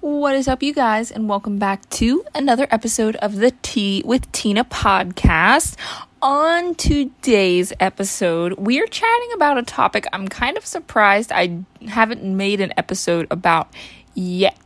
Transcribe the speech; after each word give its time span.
What 0.00 0.34
is 0.34 0.48
up, 0.48 0.62
you 0.62 0.72
guys, 0.72 1.10
and 1.10 1.28
welcome 1.28 1.58
back 1.58 1.86
to 1.90 2.24
another 2.34 2.66
episode 2.70 3.16
of 3.16 3.36
the 3.36 3.50
Tea 3.60 4.02
with 4.02 4.32
Tina 4.32 4.64
podcast. 4.64 5.76
On 6.22 6.74
today's 6.74 7.74
episode, 7.80 8.54
we 8.54 8.80
are 8.80 8.86
chatting 8.86 9.28
about 9.34 9.58
a 9.58 9.62
topic 9.62 10.06
I'm 10.14 10.26
kind 10.26 10.56
of 10.56 10.64
surprised 10.64 11.30
I 11.32 11.64
haven't 11.86 12.24
made 12.24 12.62
an 12.62 12.72
episode 12.78 13.26
about 13.30 13.74
yet 14.14 14.56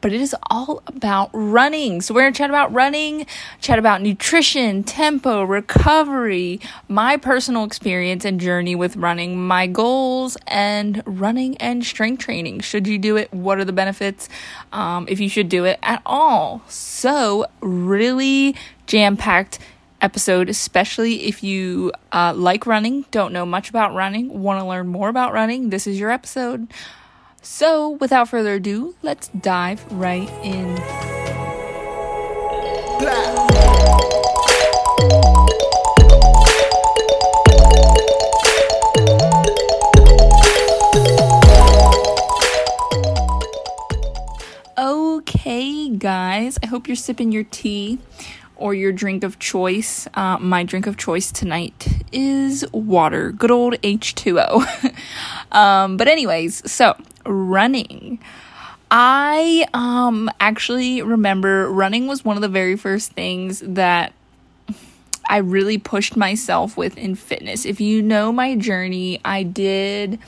but 0.00 0.12
it 0.12 0.20
is 0.20 0.34
all 0.50 0.82
about 0.86 1.30
running. 1.32 2.00
So 2.00 2.14
we're 2.14 2.22
going 2.22 2.32
to 2.32 2.38
chat 2.38 2.50
about 2.50 2.72
running, 2.72 3.26
chat 3.60 3.78
about 3.78 4.02
nutrition, 4.02 4.82
tempo, 4.82 5.42
recovery, 5.42 6.60
my 6.88 7.16
personal 7.16 7.64
experience 7.64 8.24
and 8.24 8.40
journey 8.40 8.74
with 8.74 8.96
running, 8.96 9.46
my 9.46 9.66
goals, 9.66 10.36
and 10.46 11.02
running 11.06 11.56
and 11.58 11.84
strength 11.84 12.20
training. 12.20 12.60
Should 12.60 12.86
you 12.86 12.98
do 12.98 13.16
it? 13.16 13.32
What 13.32 13.58
are 13.58 13.64
the 13.64 13.72
benefits? 13.72 14.28
Um, 14.72 15.06
if 15.08 15.20
you 15.20 15.28
should 15.28 15.48
do 15.48 15.64
it 15.64 15.78
at 15.82 16.02
all. 16.04 16.62
So, 16.68 17.46
really 17.60 18.56
jam 18.86 19.16
packed 19.16 19.58
episode, 20.02 20.48
especially 20.48 21.24
if 21.24 21.42
you 21.42 21.92
uh, 22.10 22.34
like 22.34 22.66
running, 22.66 23.06
don't 23.10 23.32
know 23.32 23.46
much 23.46 23.70
about 23.70 23.94
running, 23.94 24.42
want 24.42 24.60
to 24.60 24.66
learn 24.66 24.88
more 24.88 25.08
about 25.08 25.32
running. 25.32 25.70
This 25.70 25.86
is 25.86 25.98
your 25.98 26.10
episode. 26.10 26.68
So, 27.44 27.90
without 27.90 28.28
further 28.28 28.54
ado, 28.54 28.94
let's 29.02 29.26
dive 29.28 29.84
right 29.90 30.30
in. 30.44 30.78
Okay, 44.78 45.88
guys, 45.88 46.58
I 46.62 46.66
hope 46.66 46.86
you're 46.86 46.94
sipping 46.94 47.32
your 47.32 47.42
tea 47.42 47.98
or 48.54 48.72
your 48.72 48.92
drink 48.92 49.24
of 49.24 49.40
choice. 49.40 50.06
Uh, 50.14 50.38
my 50.38 50.62
drink 50.62 50.86
of 50.86 50.96
choice 50.96 51.32
tonight 51.32 51.88
is 52.12 52.64
water, 52.72 53.32
good 53.32 53.50
old 53.50 53.74
H2O. 53.82 54.94
um, 55.52 55.96
but, 55.96 56.06
anyways, 56.06 56.70
so 56.70 56.94
running. 57.24 58.18
I 58.90 59.66
um 59.72 60.30
actually 60.38 61.00
remember 61.02 61.70
running 61.70 62.06
was 62.06 62.24
one 62.24 62.36
of 62.36 62.42
the 62.42 62.48
very 62.48 62.76
first 62.76 63.12
things 63.12 63.60
that 63.60 64.12
I 65.28 65.38
really 65.38 65.78
pushed 65.78 66.16
myself 66.16 66.76
with 66.76 66.98
in 66.98 67.14
fitness. 67.14 67.64
If 67.64 67.80
you 67.80 68.02
know 68.02 68.32
my 68.32 68.54
journey, 68.54 69.20
I 69.24 69.44
did 69.44 70.18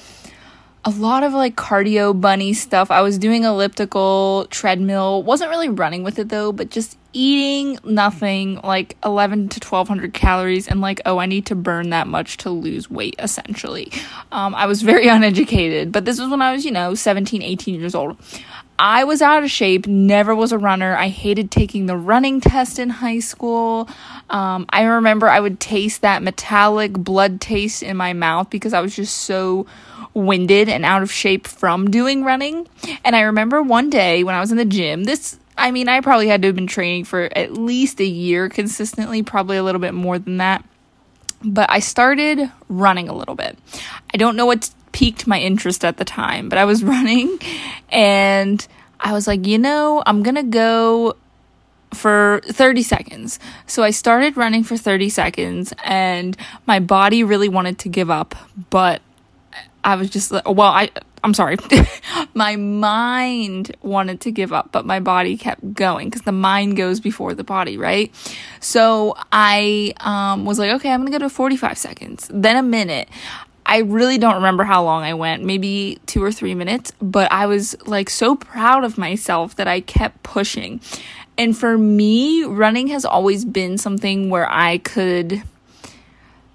a 0.85 0.91
lot 0.91 1.23
of 1.23 1.33
like 1.33 1.57
cardio 1.57 2.19
bunny 2.19 2.53
stuff. 2.53 2.91
I 2.91 3.03
was 3.03 3.19
doing 3.19 3.45
elliptical, 3.45 4.47
treadmill, 4.51 5.23
wasn't 5.23 5.51
really 5.51 5.69
running 5.69 6.03
with 6.03 6.19
it 6.19 6.29
though, 6.29 6.53
but 6.53 6.71
just 6.71 6.97
eating 7.15 7.79
nothing, 7.85 8.61
like 8.63 8.97
11 9.05 9.49
to 9.51 9.67
1200 9.67 10.13
calories, 10.13 10.69
and 10.69 10.81
like, 10.81 11.01
oh, 11.07 11.19
I 11.19 11.27
need 11.27 11.47
to 11.47 11.55
burn 11.55 11.91
that 11.91 12.07
much 12.07 12.37
to 12.39 12.51
lose 12.51 12.91
weight 12.91 13.15
essentially. 13.19 13.91
Um, 14.33 14.55
I 14.55 14.67
was 14.67 14.83
very 14.83 15.09
uneducated, 15.09 15.93
but 15.93 16.05
this 16.05 16.21
was 16.21 16.29
when 16.29 16.43
I 16.43 16.53
was, 16.53 16.65
you 16.65 16.71
know, 16.73 16.95
17, 16.95 17.41
18 17.41 17.81
years 17.81 17.95
old. 17.95 18.19
I 18.79 19.05
was 19.05 19.23
out 19.23 19.45
of 19.45 19.51
shape, 19.51 19.87
never 19.87 20.35
was 20.35 20.51
a 20.51 20.59
runner. 20.59 20.97
I 20.97 21.09
hated 21.09 21.53
taking 21.53 21.87
the 21.87 21.97
running 21.97 22.41
test 22.41 22.81
in 22.81 22.91
high 22.91 23.21
school. 23.21 23.89
Um, 24.31 24.67
I 24.69 24.83
remember 24.83 25.29
I 25.29 25.39
would 25.39 25.61
taste 25.61 26.03
that 26.03 26.25
metallic 26.25 26.93
blood 26.93 27.41
taste 27.41 27.85
in 27.85 27.97
my 27.97 28.13
mouth 28.15 28.51
because 28.51 28.75
I 28.75 28.81
was 28.81 28.97
just 28.97 29.17
so 29.19 29.67
winded 30.13 30.69
and 30.69 30.85
out 30.85 31.03
of 31.03 31.13
shape 31.13 31.47
from 31.47 31.91
doing 31.91 32.25
running. 32.25 32.67
And 33.05 33.15
I 33.15 33.23
remember 33.23 33.63
one 33.63 33.91
day 33.91 34.25
when 34.25 34.35
I 34.35 34.41
was 34.41 34.51
in 34.51 34.57
the 34.57 34.65
gym, 34.65 35.05
this, 35.05 35.39
I 35.57 35.71
mean, 35.71 35.89
I 35.89 36.01
probably 36.01 36.29
had 36.29 36.43
to 36.43 36.49
have 36.49 36.55
been 36.55 36.67
training 36.67 37.05
for 37.05 37.29
at 37.37 37.53
least 37.53 38.01
a 38.01 38.05
year 38.05 38.49
consistently, 38.49 39.23
probably 39.23 39.57
a 39.57 39.63
little 39.63 39.81
bit 39.81 39.95
more 39.95 40.19
than 40.19 40.39
that. 40.39 40.65
But 41.43 41.71
I 41.71 41.81
started 41.81 42.51
running 42.69 43.09
a 43.09 43.15
little 43.15 43.35
bit. 43.35 43.59
I 44.13 44.17
don't 44.17 44.37
know 44.37 44.47
what 44.47 44.71
piqued 44.93 45.27
my 45.27 45.41
interest 45.41 45.85
at 45.85 45.97
the 45.97 46.05
time, 46.05 46.49
but 46.49 46.59
I 46.59 46.65
was 46.65 46.83
running 46.85 47.39
and 47.91 48.67
I 48.99 49.13
was 49.13 49.27
like, 49.27 49.47
you 49.47 49.59
know, 49.59 50.03
I'm 50.07 50.23
going 50.23 50.37
to 50.37 50.43
go 50.43 51.17
for 51.93 52.41
30 52.45 52.83
seconds. 52.83 53.39
So 53.67 53.83
I 53.83 53.91
started 53.91 54.37
running 54.37 54.65
for 54.65 54.77
30 54.77 55.09
seconds 55.09 55.73
and 55.85 56.37
my 56.67 56.81
body 56.81 57.23
really 57.23 57.49
wanted 57.49 57.79
to 57.81 57.89
give 57.89 58.11
up, 58.11 58.35
but 58.71 59.03
I 59.85 59.97
was 59.97 60.11
just 60.11 60.33
like, 60.33 60.49
well, 60.49 60.63
I, 60.63 60.91
I'm 61.25 61.33
sorry. 61.33 61.57
my 62.35 62.57
mind 62.57 63.75
wanted 63.81 64.21
to 64.21 64.31
give 64.31 64.53
up, 64.53 64.71
but 64.73 64.85
my 64.85 65.01
body 65.01 65.39
kept 65.39 65.73
going 65.73 66.11
because 66.11 66.23
the 66.23 66.33
mind 66.33 66.77
goes 66.77 67.01
before 67.01 67.33
the 67.33 67.43
body, 67.43 67.79
right? 67.79 68.15
So 68.61 69.17
I 69.33 69.95
um, 70.01 70.45
was 70.45 70.59
like, 70.59 70.71
okay, 70.73 70.91
I'm 70.91 71.05
to 71.07 71.11
go 71.11 71.19
to 71.19 71.31
45 71.31 71.79
seconds, 71.79 72.31
then 72.33 72.57
a 72.57 72.63
minute. 72.63 73.09
I 73.67 73.79
really 73.79 74.19
don't 74.19 74.35
remember 74.35 74.65
how 74.65 74.85
long 74.85 75.03
I 75.03 75.15
went, 75.15 75.43
maybe 75.43 75.99
two 76.05 76.23
or 76.23 76.31
three 76.31 76.55
minutes, 76.55 76.93
but 77.01 77.33
I 77.33 77.47
was 77.47 77.75
like 77.87 78.11
so 78.11 78.37
proud 78.37 78.85
of 78.85 78.99
myself 78.99 79.57
that 79.57 79.67
I 79.67 79.81
kept 79.81 80.23
pushing. 80.23 80.83
And 81.39 81.57
for 81.57 81.79
me, 81.79 82.45
running 82.45 82.89
has 82.89 83.07
always 83.07 83.47
been 83.47 83.79
something 83.79 84.29
where 84.29 84.47
I 84.51 84.77
could 84.77 85.43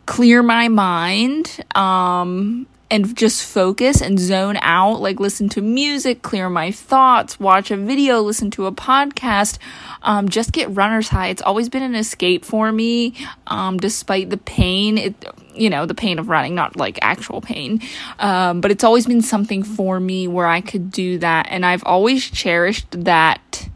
clear 0.05 0.43
my 0.43 0.67
mind 0.67 1.59
um, 1.75 2.67
and 2.91 3.15
just 3.15 3.45
focus 3.45 4.01
and 4.01 4.19
zone 4.19 4.57
out, 4.61 4.99
like 4.99 5.19
listen 5.19 5.47
to 5.49 5.61
music, 5.61 6.21
clear 6.21 6.49
my 6.49 6.71
thoughts, 6.71 7.39
watch 7.39 7.69
a 7.69 7.77
video, 7.77 8.21
listen 8.21 8.49
to 8.51 8.65
a 8.65 8.71
podcast, 8.71 9.59
um, 10.01 10.27
just 10.27 10.51
get 10.51 10.75
runner's 10.75 11.09
high. 11.09 11.27
It's 11.27 11.41
always 11.41 11.69
been 11.69 11.83
an 11.83 11.95
escape 11.95 12.43
for 12.43 12.71
me, 12.71 13.13
um, 13.47 13.77
despite 13.77 14.29
the 14.29 14.37
pain. 14.37 14.97
It, 14.97 15.25
you 15.53 15.69
know, 15.69 15.85
the 15.85 15.95
pain 15.95 16.19
of 16.19 16.29
running, 16.29 16.55
not 16.55 16.77
like 16.77 16.97
actual 17.01 17.41
pain. 17.41 17.81
Um, 18.17 18.61
but 18.61 18.71
it's 18.71 18.83
always 18.83 19.05
been 19.05 19.21
something 19.21 19.61
for 19.61 19.99
me 19.99 20.27
where 20.27 20.47
I 20.47 20.61
could 20.61 20.89
do 20.89 21.19
that. 21.19 21.47
And 21.49 21.65
I've 21.65 21.83
always 21.83 22.23
cherished 22.29 22.87
that 23.03 23.69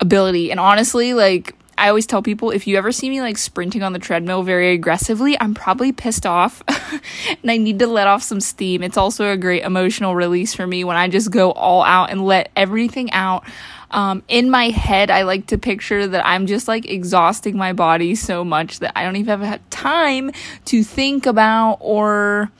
ability. 0.00 0.50
And 0.50 0.60
honestly, 0.60 1.14
like, 1.14 1.54
I 1.78 1.88
always 1.88 2.06
tell 2.06 2.22
people 2.22 2.50
if 2.50 2.66
you 2.66 2.76
ever 2.78 2.90
see 2.90 3.10
me 3.10 3.20
like 3.20 3.36
sprinting 3.36 3.82
on 3.82 3.92
the 3.92 3.98
treadmill 3.98 4.42
very 4.42 4.72
aggressively, 4.72 5.38
I'm 5.40 5.54
probably 5.54 5.92
pissed 5.92 6.24
off 6.24 6.62
and 7.28 7.50
I 7.50 7.58
need 7.58 7.78
to 7.80 7.86
let 7.86 8.06
off 8.06 8.22
some 8.22 8.40
steam. 8.40 8.82
It's 8.82 8.96
also 8.96 9.30
a 9.30 9.36
great 9.36 9.62
emotional 9.62 10.14
release 10.14 10.54
for 10.54 10.66
me 10.66 10.84
when 10.84 10.96
I 10.96 11.08
just 11.08 11.30
go 11.30 11.52
all 11.52 11.82
out 11.82 12.10
and 12.10 12.24
let 12.24 12.50
everything 12.56 13.10
out. 13.12 13.44
Um, 13.90 14.22
in 14.28 14.50
my 14.50 14.70
head, 14.70 15.10
I 15.10 15.22
like 15.22 15.46
to 15.48 15.58
picture 15.58 16.06
that 16.06 16.26
I'm 16.26 16.46
just 16.46 16.66
like 16.66 16.86
exhausting 16.86 17.56
my 17.56 17.72
body 17.72 18.14
so 18.14 18.44
much 18.44 18.80
that 18.80 18.92
I 18.96 19.04
don't 19.04 19.16
even 19.16 19.40
have 19.40 19.70
time 19.70 20.32
to 20.66 20.82
think 20.82 21.26
about 21.26 21.78
or, 21.80 22.50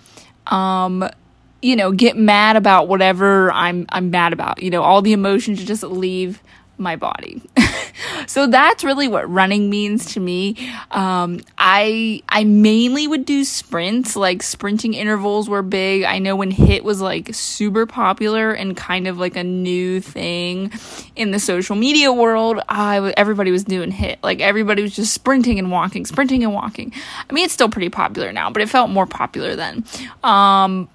um, 0.47 1.09
you 1.63 1.75
know, 1.75 1.91
get 1.91 2.17
mad 2.17 2.57
about 2.57 2.87
whatever 2.87 3.51
I'm 3.51 3.87
I'm 3.89 4.11
mad 4.11 4.33
about. 4.33 4.63
You 4.63 4.71
know, 4.71 4.83
all 4.83 5.03
the 5.03 5.13
emotions 5.13 5.65
just 5.65 5.83
leave 5.83 6.43
my 6.79 6.97
body. 6.97 7.43
so 8.27 8.47
that's 8.47 8.85
really 8.85 9.09
what 9.09 9.29
running 9.31 9.71
means 9.71 10.13
to 10.15 10.21
me. 10.21 10.57
Um, 10.91 11.41
I 11.59 12.23
I 12.29 12.45
mainly 12.45 13.07
would 13.07 13.25
do 13.25 13.45
sprints, 13.45 14.17
like 14.17 14.43
sprinting 14.43 14.95
intervals 14.95 15.49
were 15.49 15.63
big. 15.63 16.05
I 16.05 16.19
know 16.19 16.37
when 16.37 16.53
HIIT 16.53 16.83
was 16.83 17.01
like 17.01 17.35
super 17.35 17.87
popular 17.87 18.53
and 18.53 18.77
kind 18.77 19.07
of 19.07 19.19
like 19.19 19.37
a 19.37 19.45
new 19.45 20.01
thing 20.01 20.73
in 21.15 21.31
the 21.31 21.39
social 21.39 21.77
media 21.77 22.13
world. 22.13 22.61
I 22.69 23.13
everybody 23.17 23.51
was 23.51 23.65
doing 23.65 23.93
HIIT. 23.93 24.19
like 24.23 24.41
everybody 24.41 24.83
was 24.83 24.95
just 24.95 25.13
sprinting 25.13 25.59
and 25.59 25.71
walking, 25.71 26.07
sprinting 26.07 26.45
and 26.45 26.53
walking. 26.53 26.93
I 27.29 27.33
mean, 27.33 27.45
it's 27.45 27.55
still 27.55 27.69
pretty 27.69 27.91
popular 27.91 28.33
now, 28.33 28.51
but 28.51 28.63
it 28.63 28.69
felt 28.69 28.91
more 28.91 29.07
popular 29.07 29.57
then. 29.57 29.85
Um, 30.23 30.89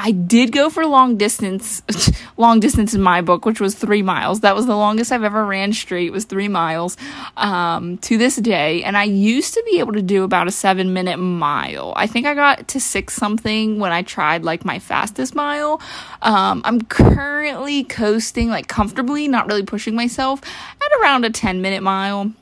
I 0.00 0.12
did 0.12 0.52
go 0.52 0.70
for 0.70 0.86
long 0.86 1.16
distance, 1.16 1.82
long 2.36 2.60
distance 2.60 2.94
in 2.94 3.02
my 3.02 3.20
book, 3.20 3.44
which 3.44 3.60
was 3.60 3.74
three 3.74 4.00
miles. 4.00 4.40
That 4.40 4.54
was 4.54 4.64
the 4.66 4.76
longest 4.76 5.10
I've 5.10 5.24
ever 5.24 5.44
ran 5.44 5.72
straight 5.72 6.12
was 6.12 6.24
three 6.24 6.46
miles 6.46 6.96
um, 7.36 7.98
to 7.98 8.16
this 8.16 8.36
day. 8.36 8.84
And 8.84 8.96
I 8.96 9.02
used 9.02 9.54
to 9.54 9.62
be 9.68 9.80
able 9.80 9.94
to 9.94 10.02
do 10.02 10.22
about 10.22 10.46
a 10.46 10.52
seven 10.52 10.92
minute 10.92 11.16
mile. 11.16 11.92
I 11.96 12.06
think 12.06 12.26
I 12.26 12.34
got 12.34 12.68
to 12.68 12.80
six 12.80 13.14
something 13.14 13.80
when 13.80 13.90
I 13.90 14.02
tried 14.02 14.44
like 14.44 14.64
my 14.64 14.78
fastest 14.78 15.34
mile. 15.34 15.82
Um, 16.22 16.62
I'm 16.64 16.82
currently 16.82 17.82
coasting 17.82 18.50
like 18.50 18.68
comfortably, 18.68 19.26
not 19.26 19.48
really 19.48 19.64
pushing 19.64 19.96
myself 19.96 20.40
at 20.80 21.00
around 21.00 21.24
a 21.24 21.30
10 21.30 21.60
minute 21.60 21.82
mile. 21.82 22.32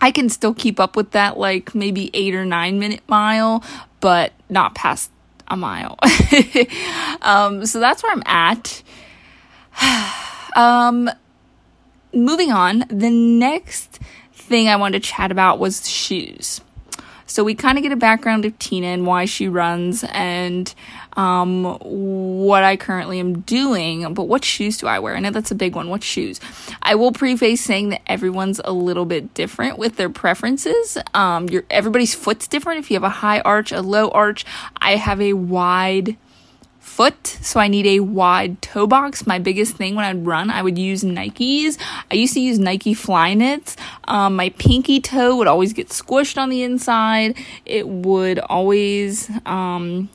I 0.00 0.10
can 0.10 0.28
still 0.28 0.54
keep 0.54 0.80
up 0.80 0.96
with 0.96 1.12
that 1.12 1.38
like 1.38 1.72
maybe 1.72 2.10
eight 2.14 2.34
or 2.34 2.44
nine 2.44 2.80
minute 2.80 3.02
mile, 3.06 3.62
but 4.00 4.32
not 4.48 4.74
past 4.74 5.12
a 5.50 5.56
mile. 5.56 5.98
um, 7.22 7.66
so 7.66 7.80
that's 7.80 8.02
where 8.02 8.12
I'm 8.12 8.22
at. 8.24 8.82
um, 10.56 11.10
moving 12.14 12.52
on, 12.52 12.84
the 12.88 13.10
next 13.10 13.98
thing 14.32 14.68
I 14.68 14.76
wanted 14.76 15.02
to 15.02 15.08
chat 15.08 15.30
about 15.30 15.58
was 15.58 15.88
shoes. 15.88 16.60
So 17.30 17.44
we 17.44 17.54
kind 17.54 17.78
of 17.78 17.82
get 17.82 17.92
a 17.92 17.96
background 17.96 18.44
of 18.44 18.58
Tina 18.58 18.88
and 18.88 19.06
why 19.06 19.24
she 19.24 19.46
runs 19.46 20.02
and 20.10 20.74
um, 21.12 21.78
what 21.78 22.64
I 22.64 22.76
currently 22.76 23.20
am 23.20 23.42
doing. 23.42 24.12
But 24.14 24.24
what 24.24 24.44
shoes 24.44 24.78
do 24.78 24.88
I 24.88 24.98
wear? 24.98 25.14
I 25.14 25.20
know 25.20 25.30
that's 25.30 25.52
a 25.52 25.54
big 25.54 25.76
one. 25.76 25.90
What 25.90 26.02
shoes? 26.02 26.40
I 26.82 26.96
will 26.96 27.12
preface 27.12 27.62
saying 27.62 27.90
that 27.90 28.02
everyone's 28.08 28.60
a 28.64 28.72
little 28.72 29.04
bit 29.04 29.32
different 29.32 29.78
with 29.78 29.94
their 29.94 30.10
preferences. 30.10 30.98
Um, 31.14 31.48
your 31.48 31.62
everybody's 31.70 32.16
foot's 32.16 32.48
different. 32.48 32.80
If 32.80 32.90
you 32.90 32.96
have 32.96 33.04
a 33.04 33.08
high 33.08 33.38
arch, 33.42 33.70
a 33.70 33.80
low 33.80 34.08
arch, 34.08 34.44
I 34.78 34.96
have 34.96 35.20
a 35.20 35.34
wide 35.34 36.16
foot, 36.90 37.26
so 37.26 37.60
I 37.60 37.68
need 37.68 37.86
a 37.86 38.00
wide 38.00 38.60
toe 38.60 38.86
box. 38.86 39.26
My 39.26 39.38
biggest 39.38 39.76
thing 39.76 39.94
when 39.94 40.04
I'd 40.04 40.26
run, 40.26 40.50
I 40.50 40.62
would 40.62 40.76
use 40.76 41.02
Nikes. 41.04 41.78
I 42.10 42.14
used 42.14 42.34
to 42.34 42.40
use 42.40 42.58
Nike 42.58 42.94
Flyknits. 42.94 43.76
Um, 44.04 44.36
my 44.36 44.50
pinky 44.50 45.00
toe 45.00 45.36
would 45.36 45.46
always 45.46 45.72
get 45.72 45.88
squished 45.88 46.36
on 46.36 46.50
the 46.50 46.62
inside. 46.62 47.36
It 47.64 47.88
would 47.88 48.40
always 48.40 49.30
um, 49.46 50.10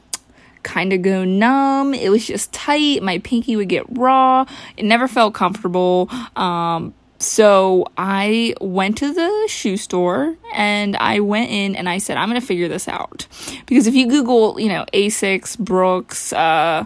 kind 0.64 0.92
of 0.92 1.02
go 1.02 1.24
numb. 1.24 1.94
It 1.94 2.10
was 2.10 2.28
just 2.28 2.52
tight. 2.52 3.02
My 3.02 3.20
pinky 3.20 3.56
would 3.56 3.70
get 3.70 3.86
raw. 3.90 4.46
It 4.76 4.84
never 4.84 5.08
felt 5.08 5.34
comfortable. 5.34 6.10
Um, 6.36 6.94
so 7.26 7.88
I 7.98 8.54
went 8.62 8.98
to 9.00 9.12
the 9.12 9.48
shoe 9.48 9.78
store 9.78 10.36
and 10.54 10.96
I 10.98 11.20
went 11.20 11.50
in 11.52 11.76
and 11.76 11.90
I 11.90 11.98
said, 11.98 12.18
I'm 12.18 12.30
going 12.30 12.40
to 12.40 12.46
figure 12.46 12.68
this 12.68 12.88
out. 12.88 13.28
Because 13.66 13.88
if 13.88 13.96
you 13.96 14.08
Google, 14.08 14.60
you 14.60 14.70
know, 14.70 14.86
Asics, 14.94 15.58
Brooks, 15.58 16.32
uh, 16.34 16.86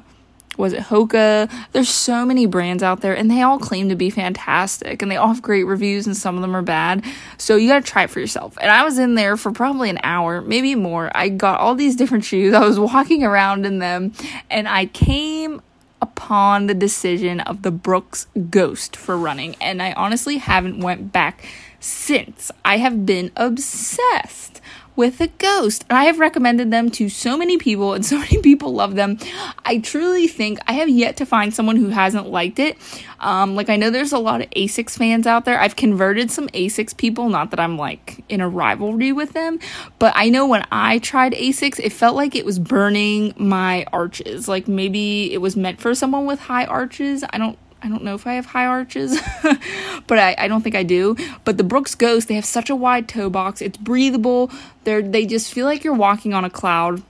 was 0.57 0.74
it 0.74 0.81
Hoka? 0.81 1.50
There's 1.71 1.89
so 1.89 2.25
many 2.25 2.45
brands 2.45 2.83
out 2.83 3.01
there 3.01 3.15
and 3.15 3.31
they 3.31 3.41
all 3.41 3.59
claim 3.59 3.89
to 3.89 3.95
be 3.95 4.09
fantastic 4.09 5.01
and 5.01 5.09
they 5.09 5.15
all 5.15 5.30
have 5.30 5.41
great 5.41 5.63
reviews 5.63 6.06
and 6.06 6.15
some 6.15 6.36
of 6.36 6.41
them 6.41 6.56
are 6.56 6.62
bad. 6.62 7.03
So 7.38 7.56
you 7.56 7.69
got 7.69 7.86
to 7.86 7.91
try 7.91 8.03
it 8.03 8.09
for 8.09 8.19
yourself. 8.19 8.57
And 8.62 8.69
I 8.69 8.83
was 8.83 8.97
in 8.97 9.15
there 9.15 9.38
for 9.38 9.51
probably 9.51 9.89
an 9.89 10.00
hour, 10.03 10.41
maybe 10.41 10.75
more. 10.75 11.12
I 11.15 11.30
got 11.30 11.59
all 11.59 11.75
these 11.75 11.95
different 11.95 12.25
shoes. 12.25 12.53
I 12.56 12.65
was 12.65 12.80
walking 12.80 13.24
around 13.24 13.65
in 13.65 13.80
them 13.80 14.13
and 14.50 14.68
I 14.68 14.86
came 14.88 15.62
upon 16.01 16.68
the 16.68 16.74
decision 16.74 17.40
of 17.42 17.62
the 17.62 17.72
Brooks 17.72 18.28
Ghost 18.50 18.96
for 18.96 19.18
running, 19.18 19.56
and 19.62 19.81
I 19.81 19.94
honestly 19.94 20.38
haven't 20.38 20.80
went 20.80 21.12
back 21.12 21.46
since. 21.80 22.51
I 22.63 22.78
have 22.78 23.06
been 23.06 23.31
obsessed 23.36 24.62
with 25.00 25.22
a 25.22 25.28
ghost. 25.28 25.86
And 25.90 25.98
I 25.98 26.04
have 26.04 26.19
recommended 26.19 26.72
them 26.72 26.92
to 26.92 27.07
so 27.07 27.38
many 27.38 27.57
people, 27.57 27.94
and 27.94 28.06
so 28.06 28.18
many 28.18 28.38
people 28.42 28.74
love 28.74 28.96
them. 28.96 29.18
I 29.63 29.78
truly 29.78 30.28
think 30.28 30.60
I 30.68 30.74
have 30.74 30.90
yet 30.90 31.16
to 31.18 31.25
find 31.25 31.54
someone 31.54 31.78
who 31.78 31.88
hasn't 31.88 32.28
liked 32.28 32.60
it. 32.60 32.78
Um, 33.22 33.56
like, 33.56 33.69
I 33.69 33.78
know 33.78 33.92
there's 33.92 34.12
a 34.12 34.19
lot 34.19 34.42
of 34.42 34.50
Asics 34.50 34.98
fans 34.98 35.25
out 35.25 35.46
there. 35.46 35.57
I've 35.57 35.78
converted 35.78 36.30
some 36.31 36.50
Asics 36.50 36.96
people, 36.96 37.30
not 37.30 37.51
that 37.51 37.62
I'm 37.62 37.78
like 37.78 38.22
in 38.28 38.42
a 38.42 38.50
rivalry 38.50 39.13
with 39.13 39.31
them, 39.31 39.60
but 40.00 40.12
I 40.18 40.28
know 40.28 40.46
when 40.46 40.66
I 40.69 41.00
tried 41.00 41.31
Asics, 41.31 41.80
it 41.80 41.94
felt 41.94 42.18
like 42.18 42.36
it 42.36 42.44
was 42.44 42.60
burning 42.60 43.34
my 43.38 43.86
arches. 43.94 44.50
Like, 44.50 44.68
maybe 44.68 45.31
it 45.31 45.38
was 45.38 45.56
meant 45.56 45.80
for 45.80 45.96
someone 45.96 46.25
with 46.25 46.42
high 46.42 46.66
arches. 46.66 47.24
I 47.30 47.38
don't 47.38 47.57
I 47.81 47.87
don't 47.87 48.03
know 48.03 48.15
if 48.15 48.27
I 48.27 48.33
have 48.33 48.45
high 48.45 48.65
arches, 48.65 49.19
but 50.07 50.19
I, 50.19 50.35
I 50.37 50.47
don't 50.47 50.61
think 50.61 50.75
I 50.75 50.83
do. 50.83 51.15
But 51.45 51.57
the 51.57 51.63
Brooks 51.63 51.95
Ghost, 51.95 52.27
they 52.27 52.35
have 52.35 52.45
such 52.45 52.69
a 52.69 52.75
wide 52.75 53.07
toe 53.07 53.29
box. 53.29 53.61
It's 53.61 53.77
breathable. 53.77 54.51
They're 54.83 55.01
they 55.01 55.25
just 55.25 55.53
feel 55.53 55.65
like 55.65 55.83
you're 55.83 55.93
walking 55.93 56.33
on 56.33 56.43
a 56.43 56.49
cloud. 56.49 57.01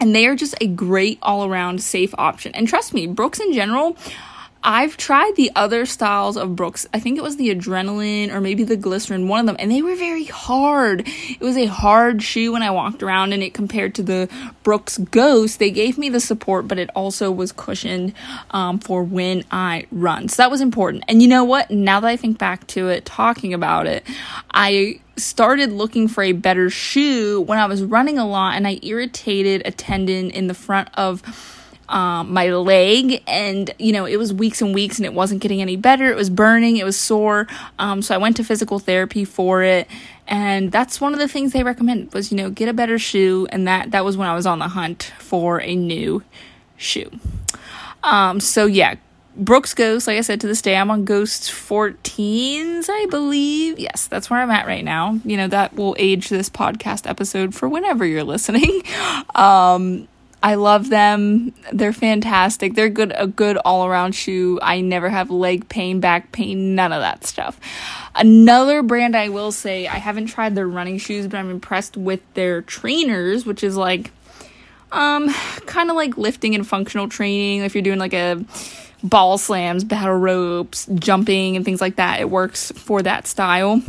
And 0.00 0.14
they 0.16 0.26
are 0.26 0.34
just 0.34 0.56
a 0.60 0.66
great 0.66 1.18
all 1.22 1.44
around 1.44 1.80
safe 1.80 2.12
option. 2.18 2.52
And 2.56 2.66
trust 2.66 2.92
me, 2.92 3.06
Brooks 3.06 3.38
in 3.38 3.52
general, 3.52 3.96
I've 4.64 4.96
tried 4.96 5.34
the 5.36 5.50
other 5.56 5.86
styles 5.86 6.36
of 6.36 6.54
Brooks. 6.54 6.86
I 6.94 7.00
think 7.00 7.18
it 7.18 7.22
was 7.22 7.36
the 7.36 7.54
adrenaline 7.54 8.32
or 8.32 8.40
maybe 8.40 8.62
the 8.62 8.76
glycerin, 8.76 9.26
one 9.26 9.40
of 9.40 9.46
them, 9.46 9.56
and 9.58 9.70
they 9.70 9.82
were 9.82 9.96
very 9.96 10.24
hard. 10.24 11.02
It 11.06 11.40
was 11.40 11.56
a 11.56 11.66
hard 11.66 12.22
shoe 12.22 12.52
when 12.52 12.62
I 12.62 12.70
walked 12.70 13.02
around 13.02 13.32
and 13.32 13.42
it 13.42 13.54
compared 13.54 13.94
to 13.96 14.02
the 14.02 14.28
Brooks 14.62 14.98
Ghost. 14.98 15.58
They 15.58 15.70
gave 15.70 15.98
me 15.98 16.08
the 16.08 16.20
support, 16.20 16.68
but 16.68 16.78
it 16.78 16.90
also 16.94 17.30
was 17.30 17.50
cushioned 17.50 18.14
um, 18.52 18.78
for 18.78 19.02
when 19.02 19.44
I 19.50 19.86
run. 19.90 20.28
So 20.28 20.42
that 20.42 20.50
was 20.50 20.60
important. 20.60 21.04
And 21.08 21.20
you 21.20 21.28
know 21.28 21.44
what? 21.44 21.70
Now 21.70 21.98
that 22.00 22.08
I 22.08 22.16
think 22.16 22.38
back 22.38 22.66
to 22.68 22.88
it, 22.88 23.04
talking 23.04 23.52
about 23.52 23.86
it, 23.86 24.04
I 24.52 25.00
started 25.16 25.72
looking 25.72 26.08
for 26.08 26.22
a 26.22 26.32
better 26.32 26.70
shoe 26.70 27.40
when 27.40 27.58
I 27.58 27.66
was 27.66 27.82
running 27.82 28.18
a 28.18 28.26
lot 28.26 28.54
and 28.54 28.66
I 28.66 28.78
irritated 28.82 29.62
a 29.64 29.70
tendon 29.70 30.30
in 30.30 30.46
the 30.46 30.54
front 30.54 30.88
of 30.94 31.22
um, 31.92 32.32
my 32.32 32.48
leg, 32.48 33.22
and 33.26 33.72
you 33.78 33.92
know, 33.92 34.06
it 34.06 34.16
was 34.16 34.32
weeks 34.32 34.62
and 34.62 34.74
weeks, 34.74 34.98
and 34.98 35.04
it 35.04 35.12
wasn't 35.12 35.42
getting 35.42 35.60
any 35.60 35.76
better. 35.76 36.10
It 36.10 36.16
was 36.16 36.30
burning, 36.30 36.78
it 36.78 36.84
was 36.84 36.96
sore. 36.96 37.46
Um, 37.78 38.00
so 38.00 38.14
I 38.14 38.18
went 38.18 38.36
to 38.38 38.44
physical 38.44 38.78
therapy 38.78 39.26
for 39.26 39.62
it, 39.62 39.86
and 40.26 40.72
that's 40.72 41.00
one 41.00 41.12
of 41.12 41.18
the 41.20 41.28
things 41.28 41.52
they 41.52 41.62
recommended 41.62 42.14
was 42.14 42.32
you 42.32 42.38
know 42.38 42.50
get 42.50 42.68
a 42.68 42.72
better 42.72 42.98
shoe, 42.98 43.46
and 43.50 43.68
that 43.68 43.90
that 43.90 44.04
was 44.04 44.16
when 44.16 44.26
I 44.26 44.34
was 44.34 44.46
on 44.46 44.58
the 44.58 44.68
hunt 44.68 45.12
for 45.18 45.60
a 45.60 45.76
new 45.76 46.24
shoe. 46.76 47.10
Um, 48.02 48.40
so 48.40 48.66
yeah. 48.66 48.96
Brooks 49.34 49.72
Ghost, 49.72 50.06
like 50.06 50.18
I 50.18 50.20
said, 50.20 50.42
to 50.42 50.46
this 50.46 50.60
day, 50.60 50.76
I'm 50.76 50.90
on 50.90 51.06
Ghost 51.06 51.44
14s, 51.50 52.90
I 52.90 53.06
believe. 53.06 53.78
Yes, 53.78 54.06
that's 54.06 54.28
where 54.28 54.38
I'm 54.38 54.50
at 54.50 54.66
right 54.66 54.84
now. 54.84 55.20
You 55.24 55.38
know, 55.38 55.48
that 55.48 55.74
will 55.74 55.96
age 55.98 56.28
this 56.28 56.50
podcast 56.50 57.08
episode 57.08 57.54
for 57.54 57.66
whenever 57.66 58.04
you're 58.04 58.24
listening. 58.24 58.82
Um, 59.34 60.08
I 60.42 60.56
love 60.56 60.88
them. 60.88 61.54
They're 61.72 61.92
fantastic. 61.92 62.74
They're 62.74 62.88
good 62.88 63.12
a 63.16 63.28
good 63.28 63.56
all-around 63.58 64.12
shoe. 64.12 64.58
I 64.60 64.80
never 64.80 65.08
have 65.08 65.30
leg 65.30 65.68
pain, 65.68 66.00
back 66.00 66.32
pain, 66.32 66.74
none 66.74 66.92
of 66.92 67.00
that 67.00 67.24
stuff. 67.24 67.60
Another 68.14 68.82
brand 68.82 69.16
I 69.16 69.28
will 69.28 69.52
say, 69.52 69.86
I 69.86 69.96
haven't 69.98 70.26
tried 70.26 70.56
their 70.56 70.66
running 70.66 70.98
shoes, 70.98 71.28
but 71.28 71.38
I'm 71.38 71.50
impressed 71.50 71.96
with 71.96 72.20
their 72.34 72.62
trainers, 72.62 73.46
which 73.46 73.62
is 73.62 73.76
like 73.76 74.10
um 74.90 75.32
kind 75.64 75.88
of 75.90 75.96
like 75.96 76.18
lifting 76.18 76.54
and 76.54 76.66
functional 76.66 77.08
training. 77.08 77.62
If 77.62 77.74
you're 77.74 77.82
doing 77.82 78.00
like 78.00 78.12
a 78.12 78.44
ball 79.04 79.38
slams, 79.38 79.84
battle 79.84 80.16
ropes, 80.16 80.86
jumping 80.94 81.56
and 81.56 81.64
things 81.64 81.80
like 81.80 81.96
that, 81.96 82.20
it 82.20 82.28
works 82.28 82.72
for 82.72 83.00
that 83.02 83.28
style. 83.28 83.80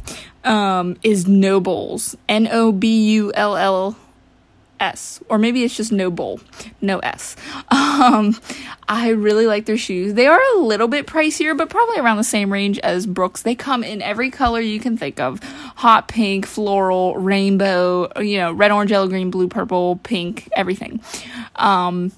Um 0.44 0.98
is 1.02 1.26
NOBULLs. 1.26 2.16
N 2.30 2.48
O 2.52 2.72
B 2.72 3.12
U 3.14 3.34
L 3.34 3.58
L 3.58 3.98
S, 4.84 5.22
or 5.30 5.38
maybe 5.38 5.64
it's 5.64 5.78
just 5.78 5.92
NOBULL, 5.92 6.42
no 6.82 7.00
S. 7.00 7.38
Um, 7.70 8.38
I 8.90 9.10
really 9.10 9.48
like 9.48 9.66
their 9.66 9.78
shoes. 9.78 10.14
They 10.14 10.28
are 10.28 10.40
a 10.56 10.60
little 10.60 10.90
bit 10.90 11.08
pricier, 11.08 11.58
but 11.58 11.70
probably 11.70 12.00
around 12.00 12.18
the 12.18 12.24
same 12.24 12.52
range 12.52 12.80
as 12.80 13.06
Brooks. 13.06 13.44
They 13.44 13.56
come 13.56 13.84
in 13.84 14.02
every 14.02 14.30
color 14.30 14.60
you 14.60 14.80
can 14.80 14.98
think 14.98 15.20
of 15.22 15.42
hot 15.44 16.10
pink, 16.10 16.46
floral, 16.46 17.16
rainbow, 17.18 18.12
you 18.20 18.38
know, 18.38 18.52
red, 18.52 18.72
orange, 18.72 18.92
yellow, 18.92 19.08
green, 19.08 19.32
blue, 19.32 19.48
purple, 19.48 20.02
pink, 20.04 20.50
everything. 20.56 21.00
Um, 21.56 22.12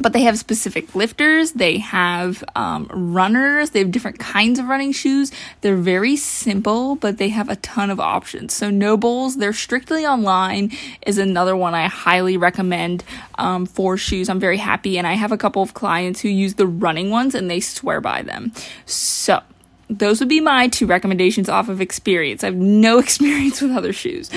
but 0.00 0.12
they 0.12 0.22
have 0.22 0.38
specific 0.38 0.94
lifters. 0.94 1.52
They 1.52 1.78
have 1.78 2.44
um, 2.54 2.88
runners. 2.92 3.70
They 3.70 3.80
have 3.80 3.90
different 3.90 4.18
kinds 4.18 4.58
of 4.58 4.66
running 4.66 4.92
shoes. 4.92 5.32
They're 5.60 5.76
very 5.76 6.16
simple 6.16 6.96
but 6.96 7.18
they 7.18 7.28
have 7.30 7.48
a 7.48 7.56
ton 7.56 7.90
of 7.90 8.00
options. 8.00 8.54
So 8.54 8.70
NOBULLs 8.70 9.36
they're 9.36 9.52
strictly 9.52 10.06
online 10.06 10.72
is 11.06 11.18
another 11.18 11.56
one 11.56 11.74
i 11.74 11.86
highly 11.86 12.36
recommend 12.36 13.04
um, 13.36 13.66
for 13.66 13.96
shoes. 13.96 14.28
I'm 14.28 14.40
very 14.40 14.56
happy 14.56 14.98
and 14.98 15.06
i 15.06 15.14
have 15.14 15.32
a 15.32 15.36
couple 15.38 15.62
of 15.62 15.74
clients 15.74 16.20
who 16.20 16.28
use 16.28 16.54
the 16.54 16.66
running 16.66 17.10
ones 17.10 17.34
and 17.34 17.50
they 17.50 17.60
swear 17.60 18.00
by 18.00 18.22
them. 18.22 18.52
So 18.86 19.42
those 19.88 20.20
would 20.20 20.28
be 20.28 20.40
my 20.40 20.68
two 20.68 20.86
recommendations 20.86 21.48
off 21.48 21.68
of 21.68 21.80
experience. 21.80 22.44
I 22.44 22.48
have 22.48 22.56
no 22.56 22.98
experience 23.04 23.60
with 23.60 23.72
other 23.72 23.92
shoes. 23.92 24.30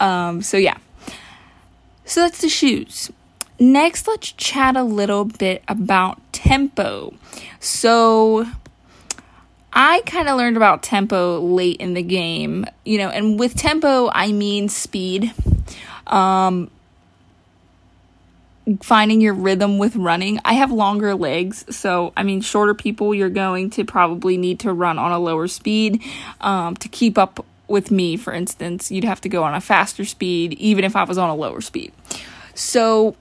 Um, 0.00 0.42
so 0.42 0.56
yeah. 0.56 0.78
So 2.06 2.20
that's 2.20 2.40
the 2.40 2.48
shoes 2.48 3.10
Next, 3.58 4.08
let's 4.08 4.32
chat 4.32 4.76
a 4.76 4.82
little 4.82 5.24
bit 5.24 5.62
about 5.68 6.20
tempo. 6.32 7.14
So, 7.60 8.46
I 9.72 10.02
kind 10.06 10.28
of 10.28 10.36
learned 10.36 10.56
about 10.56 10.82
tempo 10.82 11.40
late 11.40 11.80
in 11.80 11.94
the 11.94 12.02
game, 12.02 12.64
you 12.84 12.98
know, 12.98 13.08
and 13.08 13.38
with 13.38 13.56
tempo, 13.56 14.10
I 14.12 14.32
mean 14.32 14.68
speed. 14.68 15.32
Um, 16.06 16.70
finding 18.82 19.20
your 19.20 19.34
rhythm 19.34 19.78
with 19.78 19.96
running. 19.96 20.40
I 20.44 20.54
have 20.54 20.70
longer 20.70 21.14
legs, 21.14 21.64
so 21.74 22.12
I 22.16 22.22
mean, 22.22 22.40
shorter 22.40 22.74
people, 22.74 23.14
you're 23.14 23.28
going 23.28 23.70
to 23.70 23.84
probably 23.84 24.36
need 24.36 24.60
to 24.60 24.72
run 24.72 24.98
on 24.98 25.12
a 25.12 25.18
lower 25.18 25.48
speed 25.48 26.02
um, 26.40 26.76
to 26.76 26.88
keep 26.88 27.18
up 27.18 27.44
with 27.68 27.90
me, 27.90 28.16
for 28.16 28.32
instance. 28.32 28.90
You'd 28.90 29.04
have 29.04 29.20
to 29.22 29.28
go 29.28 29.42
on 29.42 29.54
a 29.54 29.60
faster 29.60 30.04
speed, 30.04 30.54
even 30.54 30.84
if 30.84 30.96
I 30.96 31.04
was 31.04 31.18
on 31.18 31.28
a 31.30 31.34
lower 31.34 31.60
speed. 31.60 31.92
So, 32.54 33.16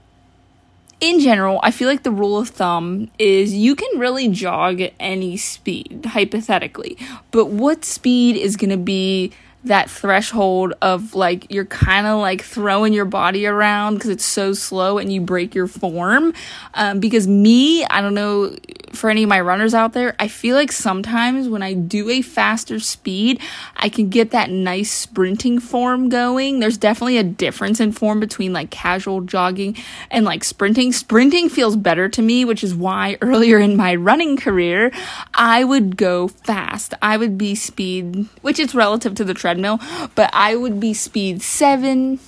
in 1.04 1.20
general, 1.20 1.60
I 1.62 1.72
feel 1.72 1.90
like 1.90 2.04
the 2.04 2.12
rule 2.12 2.38
of 2.38 2.48
thumb 2.48 3.12
is 3.20 3.54
you 3.54 3.76
can 3.76 4.00
really 4.00 4.30
jog 4.30 4.80
at 4.80 4.94
any 5.02 5.36
speed, 5.36 6.06
hypothetically, 6.06 6.98
but 7.32 7.48
what 7.48 7.84
speed 7.84 8.38
is 8.38 8.56
going 8.56 8.70
to 8.70 8.78
be 8.78 9.34
that 9.66 9.90
threshold 9.90 10.74
of 10.82 11.16
like 11.16 11.52
you're 11.52 11.66
kind 11.66 12.06
of 12.06 12.20
like 12.20 12.42
throwing 12.42 12.94
your 12.94 13.06
body 13.06 13.46
around 13.46 13.96
because 13.96 14.10
it's 14.10 14.26
so 14.26 14.54
slow 14.54 14.98
and 14.98 15.12
you 15.12 15.22
break 15.22 15.56
your 15.56 15.68
form. 15.68 16.34
Um, 16.74 17.00
because 17.00 17.28
me, 17.28 17.86
I 17.86 18.02
don't 18.02 18.14
know 18.14 18.56
for 18.94 19.10
any 19.10 19.24
of 19.24 19.30
my 19.30 19.42
runners 19.42 19.74
out 19.74 19.94
there, 19.94 20.16
I 20.20 20.28
feel 20.28 20.56
like 20.56 20.72
sometimes 20.72 21.50
when 21.50 21.64
I 21.64 21.74
do 21.74 22.10
a 22.10 22.22
faster 22.22 22.80
speed, 22.80 23.42
I 23.76 23.90
can 23.90 24.10
get 24.10 24.32
that 24.32 24.50
nice 24.50 24.92
sprinting 24.92 25.60
form 25.60 26.10
going. 26.10 26.60
There's 26.60 26.78
definitely 26.78 27.18
a 27.18 27.24
difference 27.24 27.80
in 27.80 27.92
form 27.92 28.20
between 28.20 28.54
like 28.54 28.70
casual 28.70 29.22
jogging 29.22 29.76
and 30.12 30.26
like 30.26 30.44
sprinting. 30.44 30.92
Sprinting 30.94 31.50
feels 31.50 31.76
better 31.76 32.08
to 32.10 32.22
me, 32.22 32.46
which 32.46 32.64
is 32.64 32.76
why 32.76 33.18
earlier 33.22 33.58
in 33.58 33.76
my 33.76 33.96
running 33.96 34.38
career, 34.38 34.92
I 35.34 35.64
would 35.64 35.98
go 35.98 36.28
fast. 36.28 36.94
I 37.02 37.18
would 37.18 37.38
be 37.38 37.56
speed, 37.56 38.28
which 38.42 38.60
is 38.60 38.76
relative 38.76 39.16
to 39.16 39.24
the 39.24 39.34
treadmill, 39.54 39.80
but 40.16 40.30
I 40.34 40.56
would 40.56 40.80
be 40.80 40.94
speed 40.94 41.42
seven. 41.42 42.20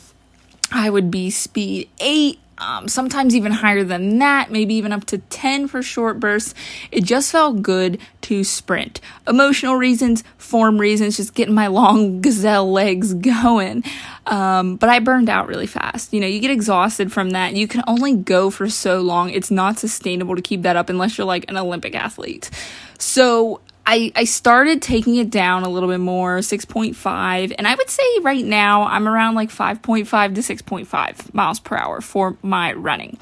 I 0.71 0.89
would 0.89 1.11
be 1.11 1.29
speed 1.29 1.89
eight 1.99 2.39
um, 2.57 2.87
sometimes 2.87 3.35
even 3.35 3.51
higher 3.51 3.83
than 3.83 4.19
that, 4.19 4.49
maybe 4.49 4.75
even 4.75 4.93
up 4.93 5.05
to 5.05 5.17
10 5.17 5.67
for 5.67 5.83
short 5.83 6.19
bursts. 6.19 6.53
It 6.91 7.03
just 7.03 7.31
felt 7.31 7.61
good 7.61 7.99
to 8.21 8.43
sprint. 8.43 9.01
Emotional 9.27 9.75
reasons, 9.75 10.23
form 10.37 10.79
reasons, 10.79 11.17
just 11.17 11.33
getting 11.33 11.53
my 11.53 11.67
long 11.67 12.21
gazelle 12.21 12.71
legs 12.71 13.13
going. 13.13 13.83
Um, 14.25 14.77
but 14.77 14.89
I 14.89 14.99
burned 14.99 15.29
out 15.29 15.47
really 15.47 15.67
fast. 15.67 16.13
You 16.13 16.21
know, 16.21 16.27
you 16.27 16.39
get 16.39 16.51
exhausted 16.51 17.11
from 17.11 17.31
that. 17.31 17.55
You 17.55 17.67
can 17.67 17.83
only 17.87 18.15
go 18.15 18.49
for 18.49 18.69
so 18.69 19.01
long. 19.01 19.31
It's 19.31 19.51
not 19.51 19.77
sustainable 19.77 20.35
to 20.35 20.41
keep 20.41 20.61
that 20.61 20.77
up 20.77 20.89
unless 20.89 21.17
you're 21.17 21.27
like 21.27 21.45
an 21.49 21.57
Olympic 21.57 21.93
athlete. 21.93 22.49
So 22.97 23.59
I, 23.87 24.11
I 24.15 24.23
started 24.23 24.81
taking 24.81 25.17
it 25.17 25.29
down 25.29 25.63
a 25.63 25.69
little 25.69 25.89
bit 25.89 25.99
more, 25.99 26.39
6.5, 26.39 27.55
and 27.57 27.67
I 27.67 27.75
would 27.75 27.89
say 27.89 28.03
right 28.21 28.43
now 28.43 28.83
I'm 28.83 29.07
around 29.07 29.35
like 29.35 29.49
5.5 29.49 30.35
to 30.35 30.41
6.5 30.41 31.33
miles 31.33 31.59
per 31.59 31.77
hour 31.77 32.01
for 32.01 32.35
my 32.41 32.73
running. 32.73 33.17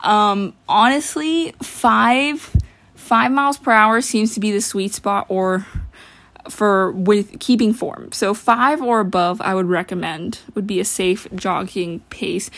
Um, 0.00 0.54
honestly, 0.68 1.52
five 1.62 2.54
five 2.94 3.32
miles 3.32 3.56
per 3.56 3.72
hour 3.72 4.02
seems 4.02 4.34
to 4.34 4.40
be 4.40 4.52
the 4.52 4.60
sweet 4.60 4.92
spot 4.92 5.24
or 5.30 5.66
for 6.50 6.92
with 6.92 7.38
keeping 7.40 7.72
form. 7.72 8.12
So 8.12 8.34
five 8.34 8.82
or 8.82 9.00
above, 9.00 9.40
I 9.40 9.54
would 9.54 9.66
recommend 9.66 10.40
would 10.54 10.66
be 10.66 10.78
a 10.78 10.84
safe 10.84 11.26
jogging 11.34 12.00
pace. 12.10 12.50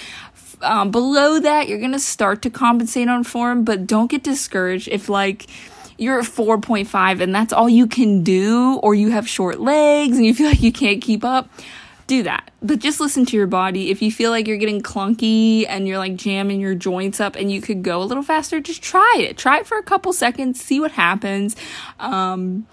Um, 0.62 0.90
below 0.90 1.38
that, 1.38 1.68
you're 1.68 1.78
gonna 1.78 1.98
start 2.00 2.42
to 2.42 2.50
compensate 2.50 3.08
on 3.08 3.24
form, 3.24 3.64
but 3.64 3.86
don't 3.86 4.10
get 4.10 4.22
discouraged 4.22 4.88
if 4.88 5.08
like 5.08 5.46
you're 6.00 6.19
at 6.19 6.25
4.5 6.25 7.21
and 7.21 7.35
that's 7.35 7.52
all 7.52 7.69
you 7.69 7.87
can 7.87 8.23
do, 8.23 8.80
or 8.83 8.95
you 8.95 9.11
have 9.11 9.28
short 9.28 9.61
legs 9.61 10.16
and 10.16 10.25
you 10.25 10.35
feel 10.35 10.49
like 10.49 10.62
you 10.62 10.73
can't 10.73 11.02
keep 11.02 11.23
up, 11.23 11.50
do 12.07 12.23
that. 12.23 12.50
But 12.62 12.78
just 12.78 13.00
listen 13.00 13.26
to 13.26 13.37
your 13.37 13.47
body. 13.47 13.90
If 13.90 14.00
you 14.00 14.11
feel 14.11 14.30
like 14.30 14.49
you're 14.49 14.57
getting 14.57 14.80
clunky 14.80 15.66
and 15.69 15.87
you're 15.87 15.99
like 15.99 16.16
jamming 16.16 16.59
your 16.59 16.75
joints 16.75 17.21
up 17.21 17.37
and 17.37 17.52
you 17.52 17.61
could 17.61 17.83
go 17.83 18.02
a 18.02 18.04
little 18.04 18.23
faster, 18.23 18.61
just 18.61 18.83
try 18.83 19.16
it. 19.19 19.37
Try 19.37 19.59
it 19.59 19.66
for 19.66 19.76
a 19.76 19.83
couple 19.83 20.12
seconds, 20.14 20.61
see 20.61 20.80
what 20.80 20.92
happens. 20.92 21.54
Um, 21.99 22.66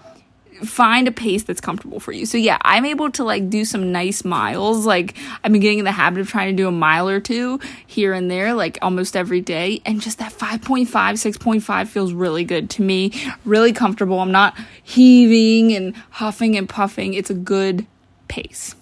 find 0.64 1.08
a 1.08 1.12
pace 1.12 1.42
that's 1.42 1.60
comfortable 1.60 2.00
for 2.00 2.12
you. 2.12 2.26
So 2.26 2.38
yeah, 2.38 2.58
I'm 2.62 2.84
able 2.84 3.10
to 3.12 3.24
like 3.24 3.48
do 3.48 3.64
some 3.64 3.92
nice 3.92 4.24
miles. 4.24 4.86
Like 4.86 5.16
I've 5.42 5.52
been 5.52 5.60
getting 5.60 5.78
in 5.78 5.84
the 5.84 5.92
habit 5.92 6.20
of 6.20 6.28
trying 6.28 6.54
to 6.54 6.62
do 6.62 6.68
a 6.68 6.72
mile 6.72 7.08
or 7.08 7.20
two 7.20 7.60
here 7.86 8.12
and 8.12 8.30
there, 8.30 8.54
like 8.54 8.78
almost 8.82 9.16
every 9.16 9.40
day. 9.40 9.80
And 9.86 10.00
just 10.00 10.18
that 10.18 10.32
5.5, 10.32 10.86
6.5 10.86 11.88
feels 11.88 12.12
really 12.12 12.44
good 12.44 12.70
to 12.70 12.82
me. 12.82 13.12
Really 13.44 13.72
comfortable. 13.72 14.20
I'm 14.20 14.32
not 14.32 14.56
heaving 14.82 15.74
and 15.74 15.94
huffing 16.10 16.56
and 16.56 16.68
puffing. 16.68 17.14
It's 17.14 17.30
a 17.30 17.34
good 17.34 17.86
pace. 18.28 18.74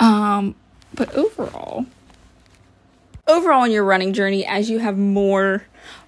Um, 0.00 0.54
but 0.94 1.14
overall, 1.14 1.86
overall 3.26 3.64
in 3.64 3.70
your 3.70 3.84
running 3.84 4.12
journey, 4.12 4.44
as 4.44 4.70
you 4.70 4.80
have 4.80 4.98
more 4.98 5.64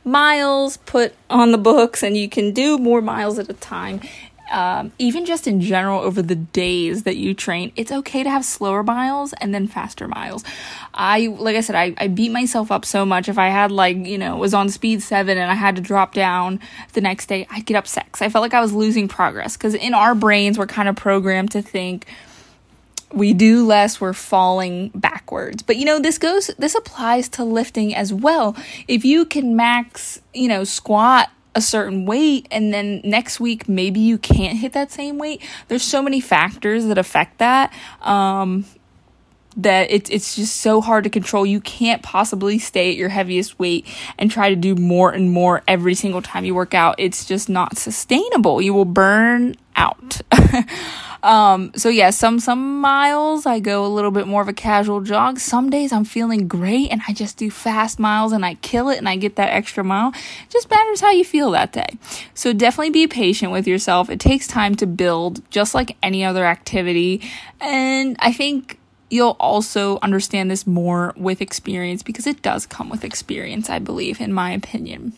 miles 0.06 0.76
put 0.78 1.12
on 1.28 1.50
the 1.50 1.58
books 1.58 2.02
and 2.02 2.16
you 2.16 2.28
can 2.28 2.52
do 2.52 2.78
more 2.78 3.00
miles 3.02 3.38
at 3.40 3.48
a 3.48 3.54
time 3.54 4.00
um, 4.50 4.92
even 4.98 5.24
just 5.24 5.46
in 5.46 5.60
general 5.60 6.00
over 6.00 6.22
the 6.22 6.34
days 6.36 7.02
that 7.02 7.16
you 7.16 7.34
train, 7.34 7.72
it's 7.76 7.92
okay 7.92 8.22
to 8.22 8.30
have 8.30 8.44
slower 8.44 8.82
miles 8.82 9.32
and 9.34 9.54
then 9.54 9.66
faster 9.66 10.08
miles. 10.08 10.44
I, 10.94 11.26
like 11.26 11.56
I 11.56 11.60
said, 11.60 11.76
I, 11.76 11.94
I 11.98 12.08
beat 12.08 12.30
myself 12.30 12.70
up 12.70 12.84
so 12.84 13.04
much. 13.04 13.28
If 13.28 13.38
I 13.38 13.48
had 13.48 13.70
like, 13.70 13.96
you 13.96 14.18
know, 14.18 14.36
was 14.36 14.54
on 14.54 14.68
speed 14.68 15.02
seven 15.02 15.38
and 15.38 15.50
I 15.50 15.54
had 15.54 15.76
to 15.76 15.82
drop 15.82 16.14
down 16.14 16.60
the 16.92 17.00
next 17.00 17.26
day, 17.26 17.46
I'd 17.50 17.66
get 17.66 17.76
upset 17.76 18.06
I 18.20 18.28
felt 18.28 18.42
like 18.42 18.54
I 18.54 18.60
was 18.60 18.72
losing 18.72 19.08
progress. 19.08 19.56
Because 19.56 19.74
in 19.74 19.94
our 19.94 20.14
brains, 20.14 20.58
we're 20.58 20.66
kind 20.66 20.88
of 20.88 20.96
programmed 20.96 21.50
to 21.52 21.62
think, 21.62 22.06
we 23.12 23.32
do 23.32 23.64
less, 23.64 24.00
we're 24.00 24.12
falling 24.12 24.90
backwards. 24.94 25.62
But 25.62 25.76
you 25.76 25.84
know, 25.84 25.98
this 25.98 26.18
goes, 26.18 26.50
this 26.58 26.74
applies 26.74 27.28
to 27.30 27.44
lifting 27.44 27.94
as 27.94 28.12
well. 28.12 28.56
If 28.88 29.04
you 29.04 29.24
can 29.24 29.56
max, 29.56 30.20
you 30.34 30.48
know, 30.48 30.64
squat 30.64 31.30
a 31.56 31.60
certain 31.60 32.04
weight 32.04 32.46
and 32.50 32.72
then 32.72 33.00
next 33.02 33.40
week 33.40 33.66
maybe 33.66 33.98
you 33.98 34.18
can't 34.18 34.58
hit 34.58 34.74
that 34.74 34.92
same 34.92 35.16
weight. 35.16 35.42
There's 35.68 35.82
so 35.82 36.02
many 36.02 36.20
factors 36.20 36.84
that 36.84 36.98
affect 36.98 37.38
that. 37.38 37.72
Um, 38.02 38.66
that 39.56 39.90
it's 39.90 40.10
it's 40.10 40.36
just 40.36 40.56
so 40.56 40.80
hard 40.80 41.04
to 41.04 41.10
control. 41.10 41.46
You 41.46 41.60
can't 41.60 42.02
possibly 42.02 42.58
stay 42.58 42.90
at 42.90 42.96
your 42.96 43.08
heaviest 43.08 43.58
weight 43.58 43.86
and 44.18 44.30
try 44.30 44.50
to 44.50 44.56
do 44.56 44.74
more 44.74 45.10
and 45.10 45.30
more 45.30 45.62
every 45.66 45.94
single 45.94 46.22
time 46.22 46.44
you 46.44 46.54
work 46.54 46.74
out. 46.74 46.96
It's 46.98 47.24
just 47.24 47.48
not 47.48 47.76
sustainable. 47.78 48.60
You 48.60 48.74
will 48.74 48.84
burn 48.84 49.56
out. 49.76 50.20
Um, 51.22 51.72
so 51.74 51.88
yeah, 51.88 52.10
some 52.10 52.38
some 52.38 52.80
miles 52.80 53.46
I 53.46 53.58
go 53.58 53.84
a 53.84 53.88
little 53.88 54.12
bit 54.12 54.28
more 54.28 54.42
of 54.42 54.48
a 54.48 54.52
casual 54.52 55.00
jog. 55.00 55.40
Some 55.40 55.70
days 55.70 55.92
I'm 55.92 56.04
feeling 56.04 56.46
great 56.46 56.92
and 56.92 57.02
I 57.08 57.12
just 57.12 57.36
do 57.36 57.50
fast 57.50 57.98
miles 57.98 58.30
and 58.30 58.46
I 58.46 58.54
kill 58.54 58.88
it 58.90 58.98
and 58.98 59.08
I 59.08 59.16
get 59.16 59.34
that 59.34 59.52
extra 59.52 59.82
mile. 59.82 60.10
It 60.10 60.50
just 60.50 60.70
matters 60.70 61.00
how 61.00 61.10
you 61.10 61.24
feel 61.24 61.50
that 61.50 61.72
day. 61.72 61.98
So 62.34 62.52
definitely 62.52 62.90
be 62.90 63.08
patient 63.08 63.50
with 63.50 63.66
yourself. 63.66 64.08
It 64.08 64.20
takes 64.20 64.46
time 64.46 64.76
to 64.76 64.86
build, 64.86 65.42
just 65.50 65.74
like 65.74 65.96
any 66.00 66.24
other 66.24 66.44
activity. 66.44 67.22
And 67.60 68.16
I 68.20 68.32
think 68.32 68.78
you'll 69.10 69.36
also 69.38 69.98
understand 70.02 70.50
this 70.50 70.66
more 70.66 71.14
with 71.16 71.40
experience 71.40 72.02
because 72.02 72.26
it 72.26 72.42
does 72.42 72.66
come 72.66 72.88
with 72.88 73.04
experience, 73.04 73.70
I 73.70 73.78
believe, 73.78 74.20
in 74.20 74.32
my 74.32 74.52
opinion. 74.52 75.12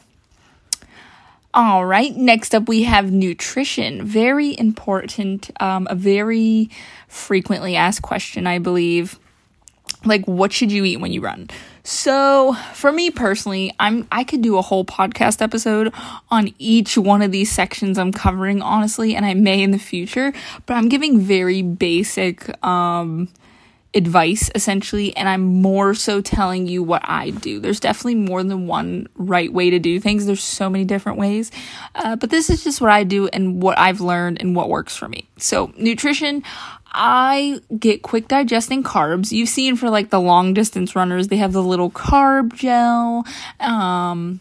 All 1.54 1.85
right, 1.87 2.14
next 2.14 2.54
up 2.54 2.68
we 2.68 2.83
have 2.85 3.11
nutrition. 3.11 4.04
Very 4.04 4.57
important, 4.59 5.50
um, 5.61 5.88
a 5.90 5.95
very 5.95 6.71
frequently 7.09 7.75
asked 7.75 8.02
question, 8.02 8.47
I 8.47 8.59
believe. 8.59 9.18
Like, 10.04 10.26
what 10.26 10.52
should 10.52 10.71
you 10.71 10.85
eat 10.85 10.99
when 10.99 11.12
you 11.12 11.21
run? 11.21 11.49
So, 11.83 12.54
for 12.75 12.92
me 12.92 13.11
personally, 13.11 13.75
I'm 13.80 14.07
I 14.12 14.23
could 14.23 14.42
do 14.42 14.59
a 14.59 14.62
whole 14.62 14.85
podcast 14.85 15.40
episode 15.40 15.92
on 16.30 16.52
each 16.59 16.99
one 16.99 17.23
of 17.23 17.33
these 17.33 17.50
sections 17.50 17.97
I'm 17.97 18.12
covering, 18.12 18.61
honestly, 18.61 19.16
and 19.16 19.25
I 19.25 19.33
may 19.33 19.62
in 19.62 19.71
the 19.71 19.78
future. 19.78 20.35
But 20.66 20.75
I'm 20.75 20.90
giving 20.90 21.18
very 21.18 21.62
basic 21.62 22.62
um, 22.62 23.28
advice 23.95 24.50
essentially 24.54 25.16
and 25.16 25.28
I'm 25.28 25.42
more 25.42 25.95
so 25.95 26.21
telling 26.21 26.66
you 26.66 26.83
what 26.83 27.02
I 27.04 27.30
do. 27.30 27.59
There's 27.59 27.80
definitely 27.80 28.16
more 28.16 28.42
than 28.45 28.66
one 28.66 29.09
right 29.16 29.50
way 29.52 29.71
to 29.71 29.78
do 29.78 29.99
things. 29.99 30.26
There's 30.26 30.42
so 30.42 30.68
many 30.68 30.85
different 30.85 31.18
ways. 31.18 31.50
Uh, 31.95 32.16
but 32.16 32.28
this 32.30 32.50
is 32.50 32.62
just 32.62 32.80
what 32.80 32.90
I 32.90 33.04
do 33.04 33.28
and 33.28 33.62
what 33.62 33.78
I've 33.78 34.00
learned 34.00 34.40
and 34.40 34.54
what 34.54 34.68
works 34.68 34.95
for 34.95 35.09
me. 35.09 35.26
So, 35.38 35.73
nutrition, 35.76 36.45
I 36.92 37.61
get 37.78 38.02
quick 38.02 38.28
digesting 38.28 38.83
carbs. 38.83 39.33
You've 39.33 39.49
seen 39.49 39.76
for 39.76 39.88
like 39.88 40.11
the 40.11 40.21
long 40.21 40.52
distance 40.52 40.95
runners, 40.95 41.28
they 41.28 41.37
have 41.37 41.52
the 41.52 41.62
little 41.62 41.90
carb 41.90 42.54
gel. 42.54 43.25
Um, 43.59 44.40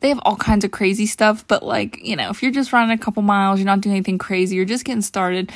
they 0.00 0.10
have 0.10 0.20
all 0.24 0.36
kinds 0.36 0.64
of 0.64 0.70
crazy 0.70 1.06
stuff, 1.06 1.44
but 1.48 1.62
like, 1.62 2.04
you 2.04 2.16
know, 2.16 2.30
if 2.30 2.42
you're 2.42 2.52
just 2.52 2.72
running 2.72 2.96
a 2.96 3.02
couple 3.02 3.22
miles, 3.22 3.58
you're 3.58 3.66
not 3.66 3.80
doing 3.80 3.96
anything 3.96 4.18
crazy, 4.18 4.56
you're 4.56 4.64
just 4.64 4.84
getting 4.84 5.02
started. 5.02 5.50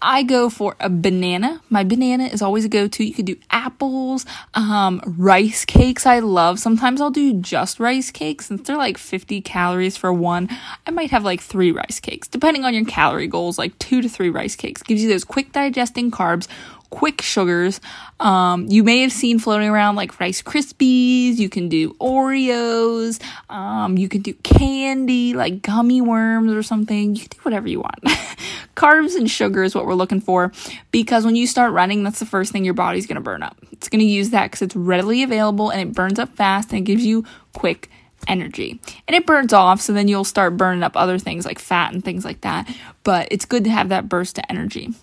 I 0.00 0.22
go 0.22 0.50
for 0.50 0.76
a 0.80 0.88
banana. 0.88 1.60
My 1.70 1.84
banana 1.84 2.24
is 2.24 2.42
always 2.42 2.64
a 2.64 2.68
go-to. 2.68 3.04
You 3.04 3.14
could 3.14 3.26
do 3.26 3.36
apples, 3.50 4.26
um, 4.54 5.02
rice 5.04 5.64
cakes. 5.64 6.06
I 6.06 6.20
love. 6.20 6.58
Sometimes 6.58 7.00
I'll 7.00 7.10
do 7.10 7.34
just 7.34 7.80
rice 7.80 8.10
cakes 8.10 8.46
since 8.46 8.66
they're 8.66 8.76
like 8.76 8.98
50 8.98 9.40
calories 9.40 9.96
for 9.96 10.12
one. 10.12 10.48
I 10.86 10.90
might 10.90 11.10
have 11.10 11.24
like 11.24 11.40
three 11.40 11.72
rice 11.72 12.00
cakes, 12.00 12.28
depending 12.28 12.64
on 12.64 12.74
your 12.74 12.84
calorie 12.84 13.26
goals. 13.26 13.58
Like 13.58 13.78
two 13.78 14.02
to 14.02 14.08
three 14.08 14.30
rice 14.30 14.56
cakes 14.56 14.82
gives 14.82 15.02
you 15.02 15.08
those 15.08 15.24
quick 15.24 15.52
digesting 15.52 16.10
carbs 16.10 16.48
quick 16.90 17.22
sugars. 17.22 17.80
Um, 18.20 18.66
you 18.68 18.82
may 18.82 19.02
have 19.02 19.12
seen 19.12 19.38
floating 19.38 19.68
around 19.68 19.96
like 19.96 20.18
Rice 20.20 20.42
Krispies. 20.42 21.36
You 21.36 21.48
can 21.48 21.68
do 21.68 21.94
Oreos. 21.94 23.22
Um, 23.50 23.98
you 23.98 24.08
can 24.08 24.22
do 24.22 24.34
candy 24.34 25.34
like 25.34 25.62
gummy 25.62 26.00
worms 26.00 26.52
or 26.52 26.62
something. 26.62 27.14
You 27.14 27.20
can 27.20 27.30
do 27.30 27.38
whatever 27.42 27.68
you 27.68 27.80
want. 27.80 28.02
Carbs 28.74 29.16
and 29.16 29.30
sugar 29.30 29.62
is 29.62 29.74
what 29.74 29.86
we're 29.86 29.94
looking 29.94 30.20
for 30.20 30.52
because 30.90 31.24
when 31.24 31.36
you 31.36 31.46
start 31.46 31.72
running, 31.72 32.04
that's 32.04 32.20
the 32.20 32.26
first 32.26 32.52
thing 32.52 32.64
your 32.64 32.74
body's 32.74 33.06
going 33.06 33.16
to 33.16 33.20
burn 33.20 33.42
up. 33.42 33.56
It's 33.72 33.88
going 33.88 34.00
to 34.00 34.06
use 34.06 34.30
that 34.30 34.46
because 34.46 34.62
it's 34.62 34.76
readily 34.76 35.22
available 35.22 35.70
and 35.70 35.80
it 35.80 35.94
burns 35.94 36.18
up 36.18 36.34
fast 36.36 36.70
and 36.70 36.78
it 36.78 36.82
gives 36.82 37.04
you 37.04 37.24
quick 37.52 37.90
energy. 38.26 38.80
And 39.06 39.14
it 39.14 39.26
burns 39.26 39.52
off, 39.52 39.80
so 39.80 39.92
then 39.92 40.08
you'll 40.08 40.24
start 40.24 40.56
burning 40.56 40.82
up 40.82 40.96
other 40.96 41.18
things 41.18 41.44
like 41.44 41.58
fat 41.58 41.92
and 41.92 42.04
things 42.04 42.24
like 42.24 42.40
that. 42.42 42.72
But 43.04 43.28
it's 43.30 43.44
good 43.44 43.64
to 43.64 43.70
have 43.70 43.90
that 43.90 44.08
burst 44.08 44.38
of 44.38 44.44
energy. 44.48 44.94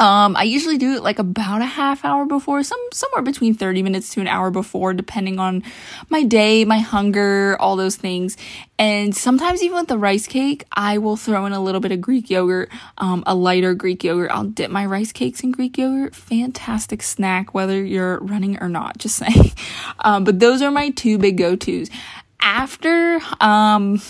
Um, 0.00 0.34
I 0.34 0.44
usually 0.44 0.78
do 0.78 0.94
it 0.94 1.02
like 1.02 1.18
about 1.18 1.60
a 1.60 1.66
half 1.66 2.06
hour 2.06 2.24
before, 2.24 2.62
some 2.62 2.80
somewhere 2.90 3.20
between 3.20 3.52
30 3.52 3.82
minutes 3.82 4.08
to 4.14 4.22
an 4.22 4.28
hour 4.28 4.50
before, 4.50 4.94
depending 4.94 5.38
on 5.38 5.62
my 6.08 6.22
day, 6.22 6.64
my 6.64 6.78
hunger, 6.78 7.54
all 7.60 7.76
those 7.76 7.96
things. 7.96 8.38
And 8.78 9.14
sometimes 9.14 9.62
even 9.62 9.76
with 9.76 9.88
the 9.88 9.98
rice 9.98 10.26
cake, 10.26 10.64
I 10.72 10.96
will 10.96 11.18
throw 11.18 11.44
in 11.44 11.52
a 11.52 11.60
little 11.60 11.82
bit 11.82 11.92
of 11.92 12.00
Greek 12.00 12.30
yogurt, 12.30 12.70
um, 12.96 13.22
a 13.26 13.34
lighter 13.34 13.74
Greek 13.74 14.02
yogurt. 14.02 14.30
I'll 14.30 14.44
dip 14.44 14.70
my 14.70 14.86
rice 14.86 15.12
cakes 15.12 15.42
in 15.42 15.52
Greek 15.52 15.76
yogurt. 15.76 16.14
Fantastic 16.14 17.02
snack, 17.02 17.52
whether 17.52 17.84
you're 17.84 18.20
running 18.20 18.58
or 18.62 18.70
not, 18.70 18.96
just 18.98 19.16
saying. 19.16 19.52
Um, 20.02 20.24
but 20.24 20.40
those 20.40 20.62
are 20.62 20.70
my 20.70 20.90
two 20.90 21.18
big 21.18 21.36
go-tos. 21.36 21.90
After, 22.40 23.20
um, 23.38 24.00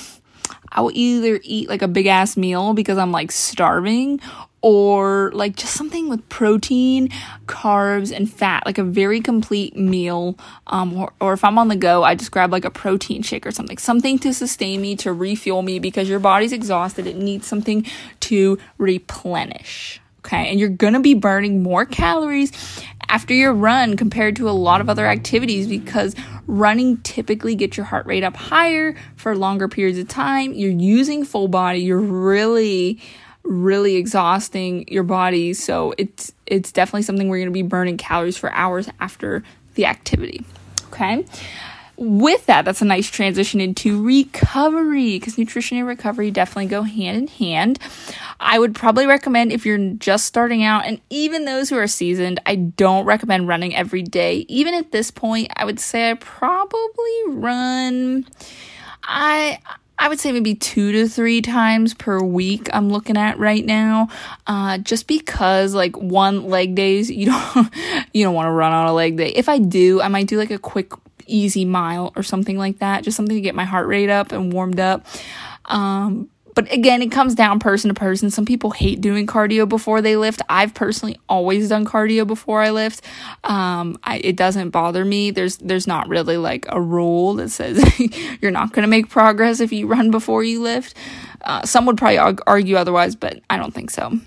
I 0.70 0.82
will 0.82 0.92
either 0.94 1.40
eat 1.42 1.68
like 1.68 1.82
a 1.82 1.88
big 1.88 2.06
ass 2.06 2.36
meal 2.36 2.74
because 2.74 2.96
I'm 2.96 3.10
like 3.10 3.32
starving 3.32 4.20
or 4.62 5.30
like 5.32 5.56
just 5.56 5.74
something 5.74 6.08
with 6.08 6.26
protein, 6.28 7.08
carbs, 7.46 8.14
and 8.14 8.30
fat, 8.30 8.64
like 8.66 8.78
a 8.78 8.84
very 8.84 9.20
complete 9.20 9.76
meal. 9.76 10.38
Um, 10.66 10.96
or, 10.96 11.12
or 11.20 11.32
if 11.32 11.44
I'm 11.44 11.58
on 11.58 11.68
the 11.68 11.76
go, 11.76 12.02
I 12.02 12.14
just 12.14 12.30
grab 12.30 12.52
like 12.52 12.64
a 12.64 12.70
protein 12.70 13.22
shake 13.22 13.46
or 13.46 13.50
something, 13.50 13.78
something 13.78 14.18
to 14.20 14.34
sustain 14.34 14.80
me, 14.80 14.96
to 14.96 15.12
refuel 15.12 15.62
me 15.62 15.78
because 15.78 16.08
your 16.08 16.20
body's 16.20 16.52
exhausted. 16.52 17.06
It 17.06 17.16
needs 17.16 17.46
something 17.46 17.86
to 18.20 18.58
replenish. 18.78 20.00
Okay. 20.20 20.50
And 20.50 20.60
you're 20.60 20.68
going 20.68 20.92
to 20.92 21.00
be 21.00 21.14
burning 21.14 21.62
more 21.62 21.86
calories 21.86 22.52
after 23.08 23.32
your 23.32 23.54
run 23.54 23.96
compared 23.96 24.36
to 24.36 24.48
a 24.48 24.52
lot 24.52 24.82
of 24.82 24.90
other 24.90 25.06
activities 25.06 25.66
because 25.66 26.14
running 26.46 26.98
typically 26.98 27.54
gets 27.54 27.76
your 27.76 27.86
heart 27.86 28.04
rate 28.06 28.22
up 28.22 28.36
higher 28.36 28.94
for 29.16 29.34
longer 29.34 29.66
periods 29.66 29.98
of 29.98 30.08
time. 30.08 30.52
You're 30.52 30.70
using 30.70 31.24
full 31.24 31.48
body. 31.48 31.80
You're 31.80 31.98
really 31.98 33.00
really 33.42 33.96
exhausting 33.96 34.86
your 34.88 35.02
body. 35.02 35.54
So 35.54 35.94
it's 35.98 36.32
it's 36.46 36.72
definitely 36.72 37.02
something 37.02 37.28
where 37.28 37.38
you're 37.38 37.46
going 37.46 37.54
to 37.54 37.62
be 37.62 37.68
burning 37.68 37.96
calories 37.96 38.36
for 38.36 38.52
hours 38.52 38.88
after 39.00 39.42
the 39.74 39.86
activity. 39.86 40.44
Okay? 40.88 41.24
With 41.96 42.46
that, 42.46 42.64
that's 42.64 42.80
a 42.80 42.86
nice 42.86 43.10
transition 43.10 43.60
into 43.60 44.02
recovery 44.02 45.18
because 45.18 45.36
nutrition 45.36 45.76
and 45.76 45.86
recovery 45.86 46.30
definitely 46.30 46.66
go 46.66 46.82
hand 46.82 47.18
in 47.18 47.26
hand. 47.26 47.78
I 48.40 48.58
would 48.58 48.74
probably 48.74 49.04
recommend 49.04 49.52
if 49.52 49.66
you're 49.66 49.92
just 49.94 50.24
starting 50.24 50.64
out, 50.64 50.86
and 50.86 50.98
even 51.10 51.44
those 51.44 51.68
who 51.68 51.76
are 51.76 51.86
seasoned, 51.86 52.40
I 52.46 52.54
don't 52.54 53.04
recommend 53.04 53.48
running 53.48 53.76
every 53.76 54.02
day. 54.02 54.46
Even 54.48 54.72
at 54.72 54.92
this 54.92 55.10
point, 55.10 55.52
I 55.56 55.66
would 55.66 55.78
say 55.78 56.10
I 56.10 56.14
probably 56.14 57.22
run. 57.28 58.26
I 59.04 59.58
I 60.00 60.08
would 60.08 60.18
say 60.18 60.32
maybe 60.32 60.54
two 60.54 60.92
to 60.92 61.06
three 61.06 61.42
times 61.42 61.92
per 61.92 62.20
week 62.20 62.70
I'm 62.72 62.88
looking 62.88 63.18
at 63.18 63.38
right 63.38 63.64
now. 63.64 64.08
Uh, 64.46 64.78
just 64.78 65.06
because 65.06 65.74
like 65.74 65.94
one 65.94 66.46
leg 66.46 66.74
days, 66.74 67.10
you 67.10 67.26
don't, 67.26 67.68
you 68.14 68.24
don't 68.24 68.34
want 68.34 68.46
to 68.46 68.50
run 68.50 68.72
on 68.72 68.86
a 68.86 68.94
leg 68.94 69.18
day. 69.18 69.28
If 69.28 69.50
I 69.50 69.58
do, 69.58 70.00
I 70.00 70.08
might 70.08 70.26
do 70.26 70.38
like 70.38 70.50
a 70.50 70.58
quick, 70.58 70.92
easy 71.26 71.66
mile 71.66 72.14
or 72.16 72.22
something 72.22 72.56
like 72.56 72.78
that. 72.78 73.04
Just 73.04 73.14
something 73.14 73.36
to 73.36 73.42
get 73.42 73.54
my 73.54 73.66
heart 73.66 73.86
rate 73.86 74.08
up 74.08 74.32
and 74.32 74.50
warmed 74.50 74.80
up. 74.80 75.06
Um, 75.66 76.30
but 76.60 76.70
again, 76.70 77.00
it 77.00 77.10
comes 77.10 77.34
down 77.34 77.58
person 77.58 77.88
to 77.88 77.94
person. 77.94 78.30
Some 78.30 78.44
people 78.44 78.70
hate 78.70 79.00
doing 79.00 79.26
cardio 79.26 79.66
before 79.66 80.02
they 80.02 80.16
lift. 80.16 80.42
I've 80.50 80.74
personally 80.74 81.18
always 81.26 81.70
done 81.70 81.86
cardio 81.86 82.26
before 82.26 82.60
I 82.60 82.68
lift. 82.68 83.02
Um, 83.44 83.98
I, 84.04 84.18
it 84.18 84.36
doesn't 84.36 84.68
bother 84.68 85.02
me. 85.02 85.30
There's 85.30 85.56
there's 85.56 85.86
not 85.86 86.06
really 86.08 86.36
like 86.36 86.66
a 86.68 86.78
rule 86.78 87.32
that 87.36 87.48
says 87.48 87.82
you're 88.42 88.50
not 88.50 88.74
going 88.74 88.82
to 88.82 88.90
make 88.90 89.08
progress 89.08 89.60
if 89.60 89.72
you 89.72 89.86
run 89.86 90.10
before 90.10 90.44
you 90.44 90.60
lift. 90.60 90.94
Uh, 91.40 91.64
some 91.64 91.86
would 91.86 91.96
probably 91.96 92.18
argue 92.18 92.76
otherwise, 92.76 93.16
but 93.16 93.40
I 93.48 93.56
don't 93.56 93.72
think 93.72 93.90
so. 93.90 94.20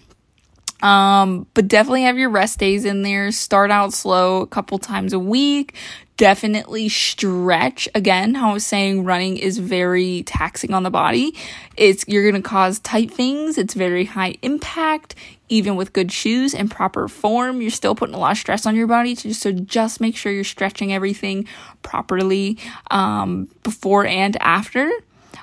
Um, 0.84 1.48
but 1.54 1.68
definitely 1.68 2.04
have 2.04 2.18
your 2.18 2.30
rest 2.30 2.60
days 2.60 2.84
in 2.86 3.02
there. 3.04 3.32
Start 3.32 3.72
out 3.72 3.94
slow 3.94 4.42
a 4.42 4.48
couple 4.48 4.78
times 4.78 5.14
a 5.14 5.20
week 5.20 5.74
definitely 6.18 6.90
stretch. 6.90 7.90
Again, 7.96 8.36
how 8.36 8.52
I 8.52 8.54
was 8.54 8.66
saying 8.66 9.04
running 9.04 9.38
is 9.38 9.58
very 9.58 10.24
taxing 10.24 10.74
on 10.74 10.84
the 10.84 10.92
body. 10.92 11.36
It's 11.76 12.06
you're 12.08 12.32
to 12.32 12.42
cause 12.42 12.80
tight 12.80 13.12
things. 13.12 13.58
It's 13.58 13.74
very 13.74 14.06
high 14.06 14.36
impact. 14.42 15.16
Even 15.50 15.76
with 15.76 15.94
good 15.94 16.12
shoes 16.12 16.54
and 16.54 16.70
proper 16.70 17.08
form, 17.08 17.62
you're 17.62 17.72
still 17.72 17.96
putting 17.96 18.16
a 18.16 18.20
lot 18.20 18.32
of 18.32 18.38
stress 18.38 18.66
on 18.66 18.76
your 18.76 18.88
body. 18.88 19.16
To 19.16 19.28
just, 19.28 19.42
so 19.42 19.52
just 19.52 20.02
make 20.02 20.16
sure 20.16 20.32
you're 20.32 20.44
stretching 20.44 20.94
everything 20.94 21.48
properly 21.82 22.58
um, 22.92 23.50
before 23.64 24.06
and 24.06 24.38
after. 24.42 24.90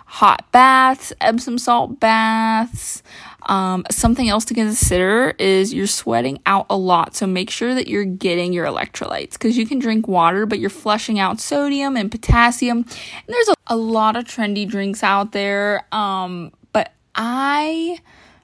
Hot 0.06 0.50
baths, 0.50 1.12
Epsom 1.20 1.58
salt 1.58 2.00
baths. 2.00 3.02
Um, 3.50 3.84
something 3.90 4.28
else 4.28 4.44
to 4.46 4.54
consider 4.54 5.34
is 5.36 5.74
you're 5.74 5.88
sweating 5.88 6.40
out 6.46 6.66
a 6.70 6.76
lot, 6.76 7.16
so 7.16 7.26
make 7.26 7.50
sure 7.50 7.74
that 7.74 7.88
you're 7.88 8.04
getting 8.04 8.52
your 8.52 8.64
electrolytes 8.64 9.32
because 9.32 9.58
you 9.58 9.66
can 9.66 9.80
drink 9.80 10.06
water, 10.06 10.46
but 10.46 10.60
you're 10.60 10.70
flushing 10.70 11.18
out 11.18 11.40
sodium 11.40 11.96
and 11.96 12.12
potassium. 12.12 12.78
And 12.78 13.26
there's 13.26 13.48
a, 13.48 13.54
a 13.66 13.76
lot 13.76 14.14
of 14.14 14.24
trendy 14.24 14.68
drinks 14.68 15.02
out 15.02 15.32
there, 15.32 15.84
um, 15.90 16.52
but 16.72 16.92
I 17.16 17.98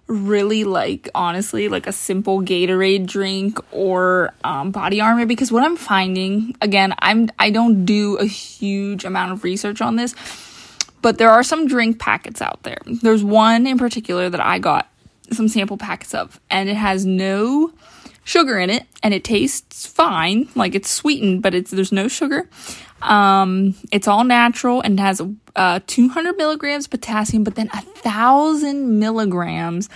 really 0.09 0.65
like 0.65 1.09
honestly 1.15 1.69
like 1.69 1.87
a 1.87 1.93
simple 1.93 2.41
Gatorade 2.41 3.07
drink 3.07 3.59
or 3.71 4.35
um, 4.43 4.73
body 4.73 5.01
armor 5.01 5.27
because 5.27 5.51
what 5.51 5.65
I'm 5.65 5.77
finding 5.77 6.55
again 6.61 6.95
I'm 7.01 7.29
I 7.41 7.51
don't 7.51 7.85
do 7.85 8.15
a 8.19 8.25
huge 8.25 9.05
amount 9.05 9.33
of 9.33 9.43
research 9.43 9.81
on 9.81 9.97
this 9.97 10.15
but 11.03 11.19
there 11.19 11.31
are 11.31 11.43
some 11.43 11.67
drink 11.67 11.99
packets 11.99 12.41
out 12.41 12.63
there. 12.63 12.79
There's 12.85 13.23
one 13.23 13.67
in 13.67 13.79
particular 13.79 14.29
that 14.29 14.41
I 14.41 14.59
got 14.59 14.89
some 15.33 15.49
sample 15.49 15.77
packets 15.77 16.15
of, 16.15 16.41
and 16.51 16.69
it 16.69 16.77
has 16.77 17.05
no 17.07 17.73
sugar 18.25 18.59
in 18.59 18.71
it, 18.71 18.85
and 19.03 19.15
it 19.15 19.25
tastes 19.25 19.87
fine. 19.87 20.49
Like 20.55 20.75
it's 20.75 20.91
sweetened, 20.91 21.43
but 21.43 21.55
it's 21.55 21.71
there's 21.71 21.93
no 21.93 22.09
sugar. 22.09 22.49
Um, 23.03 23.75
it's 23.93 24.09
all 24.09 24.25
natural 24.25 24.81
and 24.81 24.99
has 24.99 25.23
uh, 25.55 25.81
200 25.87 26.37
milligrams 26.37 26.87
potassium, 26.87 27.45
but 27.45 27.55
then 27.55 27.71
a 27.73 27.81
thousand 27.81 28.99
milligrams 28.99 29.89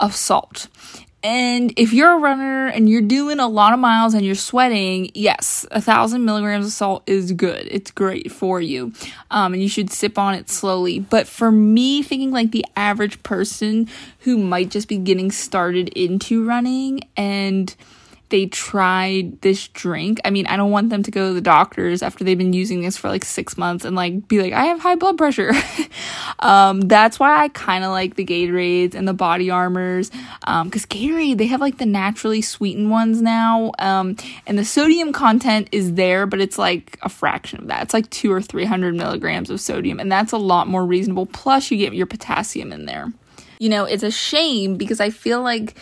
of 0.00 0.14
salt. 0.14 0.68
And 1.24 1.72
if 1.78 1.94
you're 1.94 2.12
a 2.12 2.18
runner 2.18 2.66
and 2.66 2.86
you're 2.86 3.00
doing 3.00 3.40
a 3.40 3.48
lot 3.48 3.72
of 3.72 3.78
miles 3.78 4.12
and 4.12 4.26
you're 4.26 4.34
sweating, 4.34 5.10
yes, 5.14 5.64
a 5.70 5.80
thousand 5.80 6.26
milligrams 6.26 6.66
of 6.66 6.72
salt 6.72 7.02
is 7.06 7.32
good. 7.32 7.66
It's 7.70 7.90
great 7.90 8.30
for 8.30 8.60
you. 8.60 8.92
Um, 9.30 9.54
and 9.54 9.62
you 9.62 9.68
should 9.70 9.90
sip 9.90 10.18
on 10.18 10.34
it 10.34 10.50
slowly. 10.50 11.00
But 11.00 11.26
for 11.26 11.50
me, 11.50 12.02
thinking 12.02 12.30
like 12.30 12.50
the 12.50 12.66
average 12.76 13.22
person 13.22 13.88
who 14.20 14.36
might 14.36 14.70
just 14.70 14.86
be 14.86 14.98
getting 14.98 15.32
started 15.32 15.88
into 15.96 16.44
running 16.44 17.00
and 17.16 17.74
they 18.34 18.46
tried 18.46 19.40
this 19.42 19.68
drink. 19.68 20.20
I 20.24 20.30
mean, 20.30 20.48
I 20.48 20.56
don't 20.56 20.72
want 20.72 20.90
them 20.90 21.04
to 21.04 21.10
go 21.12 21.28
to 21.28 21.34
the 21.34 21.40
doctors 21.40 22.02
after 22.02 22.24
they've 22.24 22.36
been 22.36 22.52
using 22.52 22.82
this 22.82 22.96
for 22.96 23.08
like 23.08 23.24
six 23.24 23.56
months 23.56 23.84
and 23.84 23.94
like 23.94 24.26
be 24.26 24.42
like, 24.42 24.52
I 24.52 24.64
have 24.64 24.80
high 24.80 24.96
blood 24.96 25.16
pressure. 25.16 25.52
um, 26.40 26.80
that's 26.80 27.20
why 27.20 27.44
I 27.44 27.46
kind 27.50 27.84
of 27.84 27.92
like 27.92 28.16
the 28.16 28.24
Gatorades 28.24 28.96
and 28.96 29.06
the 29.06 29.14
body 29.14 29.50
armors. 29.50 30.10
Um, 30.48 30.68
cause 30.68 30.84
Gatorade, 30.84 31.38
they 31.38 31.46
have 31.46 31.60
like 31.60 31.78
the 31.78 31.86
naturally 31.86 32.42
sweetened 32.42 32.90
ones 32.90 33.22
now. 33.22 33.70
Um, 33.78 34.16
and 34.48 34.58
the 34.58 34.64
sodium 34.64 35.12
content 35.12 35.68
is 35.70 35.92
there, 35.92 36.26
but 36.26 36.40
it's 36.40 36.58
like 36.58 36.98
a 37.02 37.08
fraction 37.08 37.60
of 37.60 37.68
that. 37.68 37.84
It's 37.84 37.94
like 37.94 38.10
two 38.10 38.32
or 38.32 38.42
300 38.42 38.96
milligrams 38.96 39.48
of 39.48 39.60
sodium. 39.60 40.00
And 40.00 40.10
that's 40.10 40.32
a 40.32 40.38
lot 40.38 40.66
more 40.66 40.84
reasonable. 40.84 41.26
Plus, 41.26 41.70
you 41.70 41.78
get 41.78 41.94
your 41.94 42.06
potassium 42.06 42.72
in 42.72 42.86
there. 42.86 43.12
You 43.60 43.68
know, 43.68 43.84
it's 43.84 44.02
a 44.02 44.10
shame 44.10 44.76
because 44.76 44.98
I 44.98 45.10
feel 45.10 45.40
like 45.40 45.76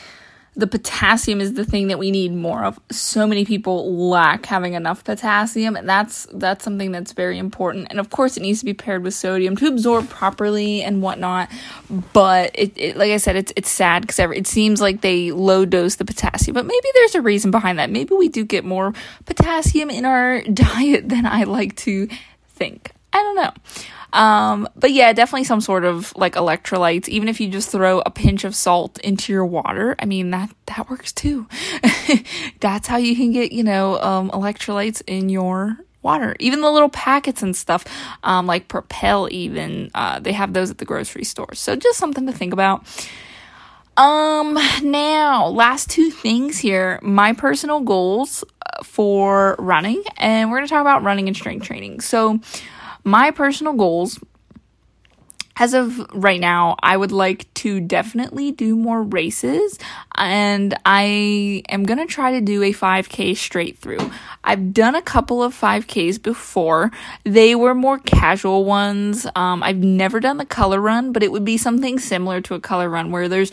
the 0.55 0.67
potassium 0.67 1.41
is 1.41 1.55
the 1.55 1.65
thing 1.65 1.89
that 1.89 1.99
we 1.99 2.11
need 2.11 2.33
more 2.35 2.65
of. 2.65 2.79
So 2.91 3.27
many 3.27 3.45
people 3.45 4.09
lack 4.09 4.45
having 4.45 4.75
enough 4.75 5.03
potassium, 5.03 5.77
and 5.77 5.89
that's 5.89 6.27
that's 6.35 6.63
something 6.63 6.93
that's 6.93 7.13
very 7.13 7.39
important. 7.39 7.87
And 7.89 7.99
of 7.99 8.11
course, 8.11 8.37
it 8.37 8.41
needs 8.41 8.59
to 8.59 8.67
be 8.67 8.75
paired 8.75 9.03
with 9.03 9.15
sodium 9.15 9.57
to 9.57 9.67
absorb 9.67 10.11
properly 10.11 10.83
and 10.83 11.01
whatnot. 11.01 11.49
But 12.13 12.51
it, 12.55 12.73
it 12.77 12.97
like 12.99 13.13
I 13.13 13.17
said, 13.17 13.37
it's 13.37 13.53
it's 13.57 13.71
sad 13.71 14.03
because 14.03 14.19
it 14.19 14.47
seems 14.47 14.81
like 14.81 15.01
they 15.01 15.31
low 15.31 15.65
dose 15.65 15.95
the 15.95 16.05
potassium, 16.05 16.55
but 16.55 16.67
maybe 16.67 16.89
there's 16.95 17.15
a 17.15 17.23
reason 17.23 17.51
behind 17.51 17.79
that. 17.79 17.89
Maybe 17.89 18.15
we 18.15 18.29
do 18.29 18.45
get 18.45 18.65
more 18.65 18.93
potassium 19.25 19.89
in 19.89 20.05
our 20.05 20.43
diet 20.53 21.09
than 21.09 21.25
I 21.25 21.45
like 21.45 21.77
to 21.77 22.09
think. 22.49 22.93
I 23.13 23.19
don't 23.19 23.37
know. 23.37 23.53
Um, 24.13 24.69
but 24.77 24.93
yeah, 24.93 25.13
definitely 25.13 25.45
some 25.45 25.61
sort 25.61 25.85
of 25.85 26.15
like 26.17 26.35
electrolytes. 26.35 27.09
Even 27.09 27.29
if 27.29 27.41
you 27.41 27.49
just 27.49 27.71
throw 27.71 28.01
a 28.05 28.11
pinch 28.11 28.45
of 28.45 28.55
salt 28.55 28.99
into 29.01 29.33
your 29.33 29.47
water, 29.47 29.97
I 29.99 30.05
mean 30.05 30.31
that 30.31 30.51
that 30.67 30.91
works 30.91 31.13
too. 31.13 31.47
That's 32.61 32.87
how 32.87 32.99
you 32.99 33.17
can 33.17 33.33
get 33.33 33.53
you 33.53 33.65
know 33.65 33.99
um, 34.01 34.31
electrolytes 34.31 35.03
in 35.07 35.29
your 35.29 35.79
water. 36.03 36.37
Even 36.41 36.61
the 36.61 36.71
little 36.71 36.89
packets 36.89 37.43
and 37.43 37.57
stuff, 37.57 37.85
um, 38.23 38.47
like 38.47 38.69
Propel, 38.69 39.29
even 39.31 39.91
uh, 39.95 40.19
they 40.19 40.33
have 40.33 40.53
those 40.53 40.71
at 40.71 40.79
the 40.79 40.85
grocery 40.85 41.25
store. 41.25 41.55
So 41.55 41.77
just 41.77 41.99
something 41.99 42.27
to 42.27 42.33
think 42.33 42.53
about. 42.53 42.85
Um, 43.97 44.59
now, 44.83 45.47
last 45.49 45.91
two 45.91 46.11
things 46.11 46.59
here. 46.59 46.99
My 47.03 47.35
personal 47.35 47.81
goals 47.81 48.43
uh, 48.65 48.83
for 48.83 49.55
running, 49.59 50.03
and 50.17 50.51
we're 50.51 50.59
going 50.59 50.67
to 50.67 50.71
talk 50.71 50.81
about 50.81 51.03
running 51.03 51.29
and 51.29 51.37
strength 51.37 51.67
training. 51.67 52.01
So, 52.01 52.41
my 53.05 53.31
personal 53.31 53.73
goals 53.73 54.19
as 55.57 55.75
of 55.75 55.99
right 56.15 56.41
now, 56.41 56.77
I 56.83 56.97
would 56.97 57.13
like 57.13 57.53
to 57.55 57.81
definitely 57.81 58.53
do 58.53 58.75
more 58.75 59.03
races 59.03 59.79
and 60.17 60.75
I 60.87 61.63
am 61.69 61.85
going 61.85 61.99
to 61.99 62.07
try 62.07 62.33
to 62.33 62.41
do 62.41 62.63
a 62.63 62.73
5k 62.73 63.37
straight 63.37 63.79
through. 63.79 64.11
I've 64.45 64.73
done 64.73 64.95
a 64.95 65.03
couple 65.03 65.43
of 65.43 65.55
5ks 65.55 66.23
before. 66.23 66.91
They 67.25 67.55
were 67.55 67.75
more 67.75 67.99
casual 67.99 68.65
ones. 68.65 69.27
Um, 69.37 69.63
I've 69.63 69.77
never 69.77 70.21
done 70.21 70.39
the 70.39 70.47
color 70.47 70.81
run, 70.81 71.13
but 71.13 71.23
it 71.23 71.31
would 71.31 71.45
be 71.45 71.59
something 71.59 71.99
similar 71.99 72.41
to 72.43 72.55
a 72.55 72.61
color 72.61 72.89
run 72.89 73.11
where 73.11 73.29
there's 73.29 73.53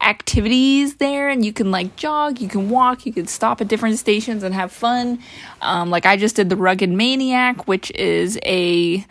activities 0.00 0.96
there 0.96 1.28
and 1.28 1.44
you 1.44 1.52
can 1.52 1.70
like 1.70 1.96
jog, 1.96 2.40
you 2.40 2.48
can 2.48 2.70
walk, 2.70 3.04
you 3.06 3.12
can 3.12 3.26
stop 3.26 3.60
at 3.60 3.68
different 3.68 3.98
stations 3.98 4.42
and 4.42 4.54
have 4.54 4.72
fun. 4.72 5.18
Um, 5.60 5.90
like 5.90 6.06
I 6.06 6.16
just 6.16 6.36
did 6.36 6.48
the 6.48 6.56
Rugged 6.56 6.90
Maniac, 6.90 7.66
which 7.66 7.90
is 7.92 8.38
a 8.44 9.04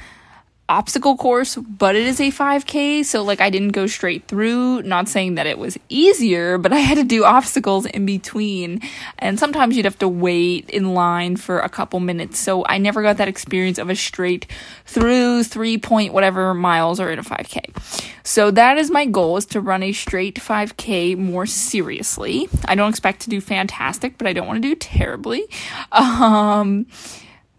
obstacle 0.70 1.18
course, 1.18 1.56
but 1.56 1.96
it 1.96 2.06
is 2.06 2.22
a 2.22 2.32
5K. 2.32 3.04
So, 3.04 3.24
like, 3.24 3.42
I 3.42 3.50
didn't 3.50 3.72
go 3.72 3.88
straight 3.88 4.28
through. 4.28 4.84
Not 4.84 5.10
saying 5.10 5.36
that 5.36 5.48
it 5.48 5.58
was 5.58 5.78
easier, 5.90 6.58
but 6.58 6.72
I 6.72 6.78
had 6.78 6.96
to 6.96 7.04
do 7.04 7.26
obstacles 7.26 7.86
in 7.88 8.06
between. 8.06 8.82
And 9.18 9.40
sometimes 9.40 9.76
you'd 9.76 9.86
have 9.86 10.00
to 10.00 10.08
wait 10.08 10.70
in 10.70 10.94
line 10.94 11.36
for 11.36 11.60
a 11.60 11.68
couple 11.68 12.00
minutes. 12.00 12.40
So, 12.40 12.66
I 12.68 12.78
never 12.78 13.02
got 13.02 13.18
that 13.18 13.28
experience 13.28 13.78
of 13.78 13.90
a 13.90 13.96
straight 13.96 14.46
through 14.86 15.44
three 15.44 15.78
point 15.78 16.14
whatever 16.14 16.54
miles 16.54 17.00
or 17.00 17.12
in 17.12 17.20
a 17.20 17.24
5K. 17.24 18.24
So, 18.24 18.52
that 18.52 18.78
is 18.78 18.92
my 18.92 19.06
goal 19.06 19.38
is 19.38 19.46
to 19.48 19.60
run 19.60 19.84
a 19.84 19.92
straight 19.92 20.36
5K 20.36 21.18
more 21.18 21.48
seriously. 21.48 22.48
I 22.66 22.76
don't 22.76 22.90
expect 22.90 23.22
to 23.22 23.30
do 23.30 23.42
fantastic, 23.42 24.18
but 24.18 24.28
I 24.28 24.34
don't 24.34 24.48
want 24.48 24.62
to 24.62 24.68
do 24.68 24.76
terribly. 24.76 25.46
Um, 25.92 26.86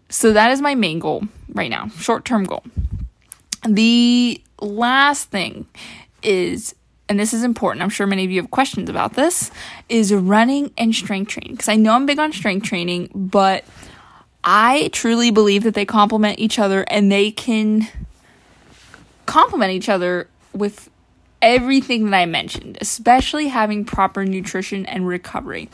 so, 0.09 0.33
that 0.33 0.51
is 0.51 0.61
my 0.61 0.75
main 0.75 0.99
goal 0.99 1.23
right 1.53 1.69
now, 1.69 1.89
short 1.89 2.25
term 2.25 2.43
goal. 2.43 2.63
The 3.67 4.41
last 4.59 5.29
thing 5.29 5.67
is, 6.23 6.75
and 7.07 7.19
this 7.19 7.33
is 7.33 7.43
important, 7.43 7.83
I'm 7.83 7.89
sure 7.89 8.07
many 8.07 8.25
of 8.25 8.31
you 8.31 8.41
have 8.41 8.51
questions 8.51 8.89
about 8.89 9.13
this, 9.13 9.51
is 9.89 10.13
running 10.13 10.71
and 10.77 10.95
strength 10.95 11.29
training. 11.29 11.53
Because 11.53 11.69
I 11.69 11.75
know 11.75 11.93
I'm 11.93 12.05
big 12.05 12.19
on 12.19 12.31
strength 12.31 12.65
training, 12.65 13.09
but 13.13 13.65
I 14.43 14.89
truly 14.91 15.29
believe 15.29 15.63
that 15.63 15.75
they 15.75 15.85
complement 15.85 16.39
each 16.39 16.57
other 16.57 16.83
and 16.83 17.11
they 17.11 17.31
can 17.31 17.87
complement 19.25 19.71
each 19.71 19.89
other 19.89 20.27
with 20.53 20.89
everything 21.41 22.09
that 22.09 22.17
I 22.17 22.25
mentioned, 22.25 22.77
especially 22.81 23.47
having 23.47 23.85
proper 23.85 24.25
nutrition 24.25 24.85
and 24.85 25.07
recovery. 25.07 25.69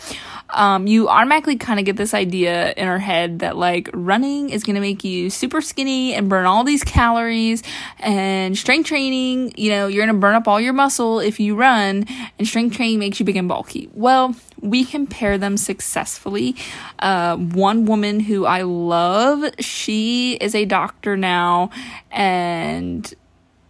Um, 0.49 0.87
you 0.87 1.09
automatically 1.09 1.57
kind 1.57 1.79
of 1.79 1.85
get 1.85 1.97
this 1.97 2.13
idea 2.13 2.73
in 2.77 2.87
our 2.87 2.99
head 2.99 3.39
that 3.39 3.57
like 3.57 3.89
running 3.93 4.49
is 4.49 4.63
going 4.63 4.75
to 4.75 4.81
make 4.81 5.03
you 5.03 5.29
super 5.29 5.61
skinny 5.61 6.13
and 6.13 6.29
burn 6.29 6.45
all 6.45 6.63
these 6.63 6.83
calories, 6.83 7.63
and 7.99 8.57
strength 8.57 8.87
training, 8.87 9.53
you 9.57 9.71
know, 9.71 9.87
you're 9.87 10.05
going 10.05 10.15
to 10.15 10.19
burn 10.19 10.35
up 10.35 10.47
all 10.47 10.59
your 10.61 10.73
muscle 10.73 11.19
if 11.19 11.39
you 11.39 11.55
run, 11.55 12.05
and 12.37 12.47
strength 12.47 12.75
training 12.75 12.99
makes 12.99 13.19
you 13.19 13.25
big 13.25 13.35
and 13.35 13.47
bulky. 13.47 13.89
Well, 13.93 14.35
we 14.61 14.85
pair 15.07 15.37
them 15.37 15.57
successfully. 15.57 16.55
Uh, 16.99 17.37
one 17.37 17.85
woman 17.85 18.19
who 18.19 18.45
I 18.45 18.63
love, 18.63 19.45
she 19.59 20.33
is 20.35 20.55
a 20.55 20.65
doctor 20.65 21.15
now, 21.15 21.69
and 22.11 23.13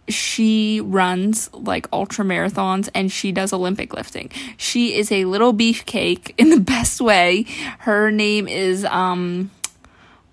she 0.08 0.80
runs 0.80 1.52
like 1.52 1.86
ultra 1.92 2.24
marathons 2.24 2.88
and 2.94 3.12
she 3.12 3.32
does 3.32 3.52
Olympic 3.52 3.92
lifting. 3.92 4.30
She 4.56 4.94
is 4.94 5.12
a 5.12 5.24
little 5.24 5.52
beefcake 5.52 6.34
in 6.38 6.50
the 6.50 6.60
best 6.60 7.00
way. 7.00 7.44
Her 7.80 8.10
name 8.10 8.48
is 8.48 8.84
um 8.84 9.50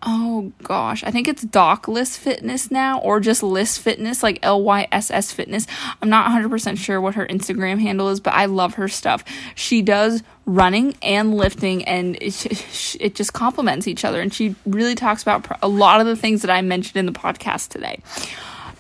oh 0.08 0.52
gosh, 0.62 1.04
I 1.04 1.10
think 1.10 1.28
it's 1.28 1.42
Doc 1.42 1.88
Lyss 1.88 2.18
Fitness 2.18 2.70
now 2.70 3.00
or 3.00 3.20
just 3.20 3.42
Lyss 3.42 3.80
Fitness, 3.80 4.22
like 4.22 4.40
L 4.44 4.62
Y 4.62 4.88
S 4.92 5.10
S 5.10 5.32
Fitness. 5.32 5.66
I'm 6.02 6.10
not 6.10 6.30
100% 6.30 6.78
sure 6.78 7.02
what 7.02 7.16
her 7.16 7.26
Instagram 7.26 7.80
handle 7.82 8.10
is, 8.10 8.20
but 8.20 8.34
I 8.34 8.46
love 8.46 8.76
her 8.76 8.88
stuff. 8.88 9.24
She 9.56 9.82
does 9.82 10.22
running 10.46 10.96
and 11.02 11.36
lifting 11.36 11.84
and 11.86 12.18
it, 12.22 12.98
it 13.00 13.16
just 13.16 13.34
complements 13.34 13.88
each 13.88 14.06
other 14.06 14.22
and 14.22 14.32
she 14.32 14.56
really 14.68 14.96
talks 14.96 15.24
about 15.24 15.58
a 15.64 15.68
lot 15.68 16.00
of 16.02 16.06
the 16.06 16.16
things 16.16 16.44
that 16.44 16.52
I 16.52 16.62
mentioned 16.62 16.98
in 16.98 17.08
the 17.08 17.20
podcast 17.20 17.70
today. 17.70 18.00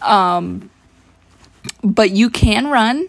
Um 0.03 0.69
but 1.83 2.11
you 2.11 2.29
can 2.29 2.67
run 2.67 3.07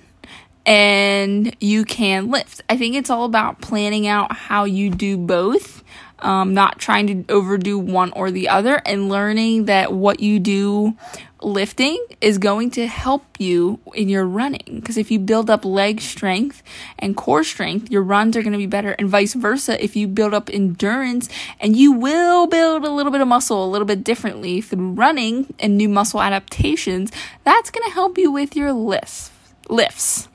and 0.64 1.54
you 1.60 1.84
can 1.84 2.30
lift. 2.30 2.62
I 2.68 2.76
think 2.76 2.96
it's 2.96 3.10
all 3.10 3.24
about 3.24 3.60
planning 3.60 4.06
out 4.06 4.32
how 4.32 4.64
you 4.64 4.90
do 4.90 5.16
both, 5.16 5.84
um, 6.18 6.54
not 6.54 6.78
trying 6.78 7.24
to 7.24 7.32
overdo 7.32 7.78
one 7.78 8.12
or 8.12 8.30
the 8.30 8.48
other, 8.48 8.82
and 8.84 9.08
learning 9.08 9.66
that 9.66 9.92
what 9.92 10.20
you 10.20 10.40
do 10.40 10.96
lifting 11.46 12.04
is 12.20 12.38
going 12.38 12.72
to 12.72 12.86
help 12.86 13.24
you 13.38 13.78
in 13.94 14.08
your 14.08 14.24
running. 14.26 14.80
Because 14.80 14.98
if 14.98 15.10
you 15.10 15.18
build 15.18 15.48
up 15.48 15.64
leg 15.64 16.00
strength 16.00 16.62
and 16.98 17.16
core 17.16 17.44
strength, 17.44 17.90
your 17.90 18.02
runs 18.02 18.36
are 18.36 18.42
going 18.42 18.52
to 18.52 18.58
be 18.58 18.66
better, 18.66 18.92
and 18.98 19.08
vice 19.08 19.34
versa. 19.34 19.82
If 19.82 19.94
you 19.94 20.08
build 20.08 20.34
up 20.34 20.50
endurance, 20.52 21.28
and 21.60 21.76
you 21.76 21.92
will 21.92 22.46
build 22.48 22.84
a 22.84 22.90
little 22.90 23.12
bit 23.12 23.20
of 23.20 23.28
muscle 23.28 23.64
a 23.64 23.70
little 23.70 23.86
bit 23.86 24.02
differently 24.02 24.60
through 24.60 24.90
running 24.90 25.54
and 25.60 25.76
new 25.76 25.88
muscle 25.88 26.20
adaptations, 26.20 27.12
that's 27.44 27.70
going 27.70 27.88
to 27.88 27.94
help 27.94 28.18
you 28.18 28.30
with 28.30 28.56
your 28.56 28.72
lifts. 28.72 29.30
Lifts. 29.68 30.28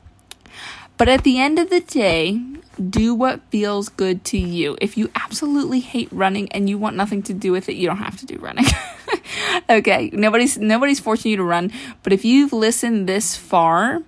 But 0.98 1.10
at 1.10 1.24
the 1.24 1.40
end 1.40 1.60
of 1.60 1.70
the 1.70 1.82
day, 1.82 2.42
do 2.90 3.14
what 3.14 3.42
feels 3.50 3.90
good 3.90 4.24
to 4.26 4.38
you. 4.38 4.78
If 4.80 4.98
you 4.98 5.10
absolutely 5.16 5.80
hate 5.80 6.10
running 6.12 6.52
and 6.52 6.70
you 6.70 6.78
want 6.78 6.96
nothing 6.96 7.24
to 7.24 7.34
do 7.34 7.52
with 7.52 7.70
it, 7.70 7.76
you 7.76 7.88
don't 7.88 7.98
have 7.98 8.18
to 8.18 8.26
do 8.26 8.38
running. 8.38 8.66
okay, 9.70 10.10
nobody's 10.14 10.58
nobody's 10.58 11.00
forcing 11.00 11.32
you 11.32 11.38
to 11.38 11.44
run, 11.44 11.72
but 12.04 12.14
if 12.14 12.26
you've 12.26 12.54
listened 12.54 13.08
this 13.08 13.36
far, 13.36 14.04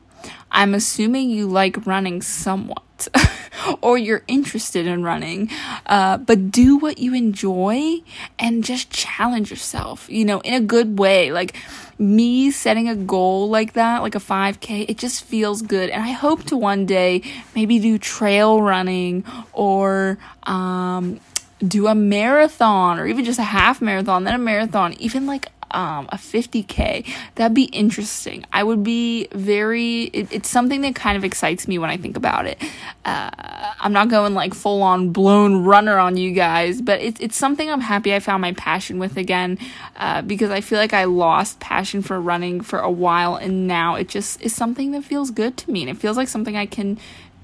I'm 0.51 0.73
assuming 0.73 1.29
you 1.29 1.47
like 1.47 1.85
running 1.85 2.21
somewhat. 2.21 2.83
or 3.81 3.97
you're 3.97 4.23
interested 4.27 4.87
in 4.87 5.03
running, 5.03 5.49
uh, 5.85 6.17
but 6.17 6.51
do 6.51 6.77
what 6.77 6.97
you 6.97 7.13
enjoy 7.13 7.97
and 8.39 8.63
just 8.63 8.89
challenge 8.89 9.49
yourself, 9.49 10.09
you 10.09 10.25
know, 10.25 10.39
in 10.41 10.53
a 10.53 10.59
good 10.59 10.97
way. 10.97 11.31
Like 11.31 11.55
me 11.97 12.51
setting 12.51 12.89
a 12.89 12.95
goal 12.95 13.49
like 13.49 13.73
that, 13.73 14.01
like 14.01 14.15
a 14.15 14.19
5K, 14.19 14.89
it 14.89 14.97
just 14.97 15.23
feels 15.23 15.61
good. 15.61 15.89
And 15.89 16.03
I 16.03 16.11
hope 16.11 16.43
to 16.45 16.57
one 16.57 16.85
day 16.85 17.21
maybe 17.55 17.79
do 17.79 17.97
trail 17.97 18.61
running 18.61 19.23
or, 19.51 20.17
um, 20.43 21.19
do 21.67 21.87
a 21.87 21.95
marathon 21.95 22.99
or 22.99 23.07
even 23.07 23.25
just 23.25 23.39
a 23.39 23.43
half 23.43 23.81
marathon, 23.81 24.23
then 24.23 24.35
a 24.35 24.39
marathon, 24.39 24.93
even 24.99 25.25
like 25.25 25.47
um, 25.71 26.07
a 26.11 26.17
50k 26.17 27.11
that'd 27.35 27.55
be 27.55 27.63
interesting. 27.63 28.45
I 28.53 28.63
would 28.63 28.83
be 28.83 29.27
very 29.31 30.03
it, 30.03 30.27
it's 30.31 30.49
something 30.49 30.81
that 30.81 30.93
kind 30.93 31.17
of 31.17 31.23
excites 31.23 31.67
me 31.67 31.79
when 31.79 31.89
i 31.89 31.97
think 31.97 32.15
about 32.15 32.45
it. 32.45 32.61
Uh, 33.05 33.31
i'm 33.79 33.91
not 33.91 34.07
going 34.07 34.35
like 34.35 34.53
full 34.53 34.83
on 34.83 35.09
blown 35.09 35.63
runner 35.63 35.97
on 35.97 36.15
you 36.15 36.31
guys 36.31 36.81
but 36.81 37.01
it's, 37.01 37.19
it's 37.19 37.35
something 37.35 37.69
i'm 37.69 37.81
happy 37.81 38.13
i 38.13 38.19
found 38.19 38.41
my 38.41 38.53
passion 38.53 38.99
with 38.99 39.17
again 39.17 39.57
uh, 39.97 40.21
because 40.21 40.51
i 40.51 40.61
feel 40.61 40.77
like 40.77 40.93
i 40.93 41.03
lost 41.03 41.59
passion 41.59 42.01
for 42.01 42.21
running 42.21 42.61
for 42.61 42.79
a 42.79 42.91
while 42.91 43.35
and 43.35 43.67
now 43.67 43.95
it 43.95 44.07
just 44.07 44.39
is 44.41 44.55
something 44.55 44.91
that 44.91 45.03
feels 45.03 45.31
good 45.31 45.57
to 45.57 45.71
me 45.71 45.81
and 45.81 45.89
it 45.89 45.97
feels 45.97 46.15
like 46.15 46.27
something 46.27 46.55
i 46.55 46.65
can 46.65 46.97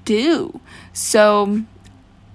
do. 0.04 0.60
So 0.92 1.62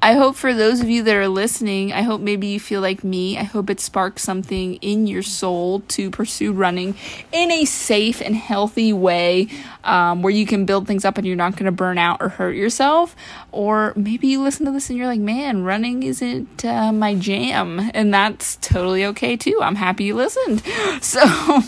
I 0.06 0.14
hope 0.14 0.36
for 0.36 0.54
those 0.54 0.82
of 0.82 0.88
you 0.88 1.02
that 1.02 1.16
are 1.16 1.28
listening, 1.28 1.92
I 1.92 2.04
hope 2.04 2.22
maybe 2.22 2.46
you 2.46 2.60
feel 2.60 2.80
like 2.80 3.04
me. 3.04 3.40
I 3.40 3.42
hope 3.42 3.72
it 3.72 3.80
sparks 3.80 4.22
something 4.22 4.76
in 4.76 5.08
your 5.08 5.24
soul 5.24 5.80
to 5.88 6.12
pursue 6.12 6.54
running 6.54 6.94
in 7.32 7.52
a 7.52 7.66
safe 7.66 8.22
and 8.22 8.36
healthy 8.36 8.94
way 8.94 9.48
um, 9.84 10.22
where 10.22 10.32
you 10.32 10.46
can 10.46 10.68
build 10.68 10.86
things 10.86 11.06
up 11.06 11.18
and 11.18 11.26
you're 11.26 11.36
not 11.36 11.54
going 11.54 11.66
to 11.66 11.72
burn 11.72 11.98
out 11.98 12.22
or 12.22 12.30
hurt 12.30 12.56
yourself. 12.56 13.16
Or 13.52 13.94
maybe 13.96 14.28
you 14.28 14.44
listen 14.44 14.68
to 14.68 14.72
this 14.72 14.92
and 14.92 15.00
you're 15.00 15.08
like, 15.08 15.20
man, 15.20 15.64
running 15.64 16.04
isn't 16.04 16.64
uh, 16.64 16.92
my 16.92 17.16
jam. 17.16 17.90
And 17.96 18.14
that's 18.14 18.58
totally 18.58 19.06
okay 19.06 19.36
too. 19.36 19.58
I'm 19.60 19.74
happy 19.74 20.04
you 20.04 20.16
listened. 20.16 20.62
So, 21.02 21.62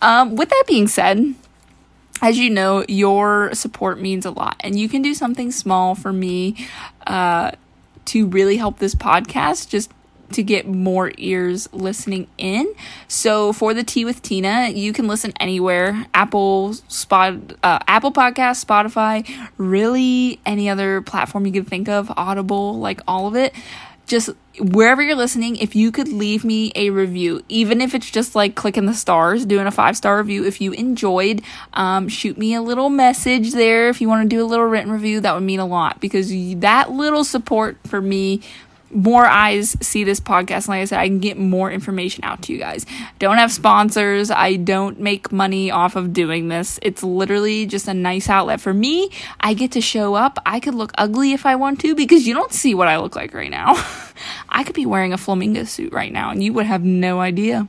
um, 0.00 0.36
with 0.36 0.48
that 0.50 0.64
being 0.68 0.86
said, 0.86 1.34
as 2.22 2.38
you 2.38 2.50
know, 2.50 2.84
your 2.88 3.52
support 3.52 4.00
means 4.00 4.24
a 4.24 4.30
lot, 4.30 4.56
and 4.60 4.78
you 4.78 4.88
can 4.88 5.02
do 5.02 5.12
something 5.12 5.50
small 5.50 5.94
for 5.94 6.12
me 6.12 6.68
uh, 7.06 7.50
to 8.06 8.26
really 8.26 8.56
help 8.56 8.78
this 8.78 8.94
podcast 8.94 9.68
just 9.68 9.90
to 10.32 10.42
get 10.42 10.66
more 10.66 11.12
ears 11.18 11.68
listening 11.72 12.26
in. 12.38 12.72
So 13.08 13.52
for 13.52 13.74
the 13.74 13.84
Tea 13.84 14.04
with 14.04 14.22
Tina, 14.22 14.70
you 14.70 14.92
can 14.92 15.06
listen 15.06 15.32
anywhere: 15.38 16.06
Apple, 16.14 16.74
Spot, 16.88 17.34
uh, 17.62 17.78
Apple 17.86 18.12
Podcast, 18.12 18.64
Spotify, 18.64 19.28
really 19.56 20.40
any 20.44 20.68
other 20.68 21.02
platform 21.02 21.46
you 21.46 21.52
can 21.52 21.64
think 21.64 21.88
of, 21.88 22.12
Audible, 22.16 22.78
like 22.78 23.00
all 23.06 23.26
of 23.26 23.36
it 23.36 23.54
just 24.06 24.30
wherever 24.58 25.02
you're 25.02 25.16
listening, 25.16 25.56
if 25.56 25.74
you 25.74 25.90
could 25.90 26.08
leave 26.08 26.44
me 26.44 26.72
a 26.76 26.90
review, 26.90 27.44
even 27.48 27.80
if 27.80 27.94
it's 27.94 28.10
just 28.10 28.34
like 28.34 28.54
clicking 28.54 28.86
the 28.86 28.94
stars, 28.94 29.44
doing 29.44 29.66
a 29.66 29.70
five 29.70 29.96
star 29.96 30.18
review, 30.18 30.44
if 30.44 30.60
you 30.60 30.72
enjoyed, 30.72 31.42
um, 31.72 32.08
shoot 32.08 32.38
me 32.38 32.54
a 32.54 32.62
little 32.62 32.90
message 32.90 33.52
there. 33.52 33.88
If 33.88 34.00
you 34.00 34.08
want 34.08 34.28
to 34.28 34.36
do 34.36 34.42
a 34.42 34.46
little 34.46 34.66
written 34.66 34.92
review, 34.92 35.20
that 35.20 35.34
would 35.34 35.42
mean 35.42 35.60
a 35.60 35.66
lot 35.66 36.00
because 36.00 36.30
that 36.56 36.90
little 36.90 37.24
support 37.24 37.78
for 37.86 38.00
me 38.00 38.40
more 38.94 39.26
eyes 39.26 39.76
see 39.80 40.04
this 40.04 40.20
podcast. 40.20 40.68
Like 40.68 40.82
I 40.82 40.84
said, 40.84 41.00
I 41.00 41.08
can 41.08 41.18
get 41.18 41.36
more 41.36 41.70
information 41.70 42.24
out 42.24 42.42
to 42.42 42.52
you 42.52 42.58
guys. 42.58 42.86
Don't 43.18 43.36
have 43.36 43.52
sponsors. 43.52 44.30
I 44.30 44.56
don't 44.56 45.00
make 45.00 45.32
money 45.32 45.70
off 45.70 45.96
of 45.96 46.12
doing 46.12 46.48
this. 46.48 46.78
It's 46.80 47.02
literally 47.02 47.66
just 47.66 47.88
a 47.88 47.94
nice 47.94 48.28
outlet 48.28 48.60
for 48.60 48.72
me. 48.72 49.10
I 49.40 49.54
get 49.54 49.72
to 49.72 49.80
show 49.80 50.14
up. 50.14 50.38
I 50.46 50.60
could 50.60 50.74
look 50.74 50.92
ugly 50.96 51.32
if 51.32 51.44
I 51.44 51.56
want 51.56 51.80
to 51.80 51.94
because 51.94 52.26
you 52.26 52.34
don't 52.34 52.52
see 52.52 52.74
what 52.74 52.88
I 52.88 52.98
look 52.98 53.16
like 53.16 53.34
right 53.34 53.50
now. 53.50 53.74
I 54.48 54.62
could 54.62 54.76
be 54.76 54.86
wearing 54.86 55.12
a 55.12 55.18
flamingo 55.18 55.64
suit 55.64 55.92
right 55.92 56.12
now 56.12 56.30
and 56.30 56.42
you 56.42 56.52
would 56.52 56.66
have 56.66 56.84
no 56.84 57.20
idea. 57.20 57.66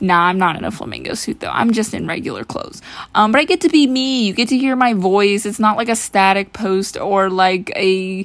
Nah, 0.00 0.28
I'm 0.28 0.38
not 0.38 0.56
in 0.56 0.64
a 0.64 0.70
flamingo 0.70 1.14
suit 1.14 1.40
though. 1.40 1.50
I'm 1.50 1.72
just 1.72 1.92
in 1.92 2.06
regular 2.06 2.44
clothes. 2.44 2.80
Um, 3.14 3.32
but 3.32 3.38
I 3.40 3.44
get 3.44 3.60
to 3.62 3.68
be 3.68 3.86
me. 3.86 4.26
You 4.26 4.32
get 4.32 4.48
to 4.48 4.56
hear 4.56 4.76
my 4.76 4.94
voice. 4.94 5.44
It's 5.44 5.60
not 5.60 5.76
like 5.76 5.90
a 5.90 5.96
static 5.96 6.54
post 6.54 6.96
or 6.96 7.28
like 7.28 7.70
a 7.76 8.24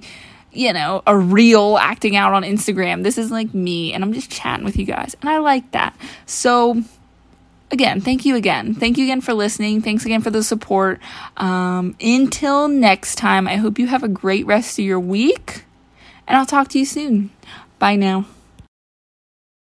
you 0.52 0.74
know, 0.74 1.04
a 1.06 1.18
reel 1.18 1.78
acting 1.78 2.16
out 2.16 2.34
on 2.34 2.44
Instagram. 2.44 3.04
This 3.04 3.18
is 3.18 3.32
like 3.32 3.54
me, 3.54 3.94
and 3.94 4.04
I'm 4.04 4.14
just 4.14 4.32
chatting 4.32 4.66
with 4.66 4.78
you 4.78 4.86
guys, 4.86 5.16
and 5.22 5.30
I 5.30 5.40
like 5.40 5.72
that. 5.72 5.96
So, 6.26 6.82
again, 7.72 8.02
thank 8.02 8.26
you 8.26 8.36
again. 8.36 8.74
Thank 8.74 8.98
you 8.98 9.06
again 9.06 9.22
for 9.22 9.34
listening. 9.34 9.82
Thanks 9.82 10.06
again 10.06 10.22
for 10.22 10.32
the 10.32 10.44
support. 10.44 11.00
Um, 11.38 11.96
until 12.02 12.68
next 12.68 13.16
time, 13.16 13.48
I 13.48 13.58
hope 13.58 13.78
you 13.80 13.88
have 13.88 14.04
a 14.04 14.10
great 14.10 14.46
rest 14.46 14.80
of 14.80 14.86
your 14.86 15.00
week, 15.00 15.66
and 16.28 16.38
I'll 16.38 16.46
talk 16.46 16.70
to 16.70 16.80
you 16.80 16.86
soon. 16.86 17.30
Bye 17.78 17.96
now. 17.96 18.26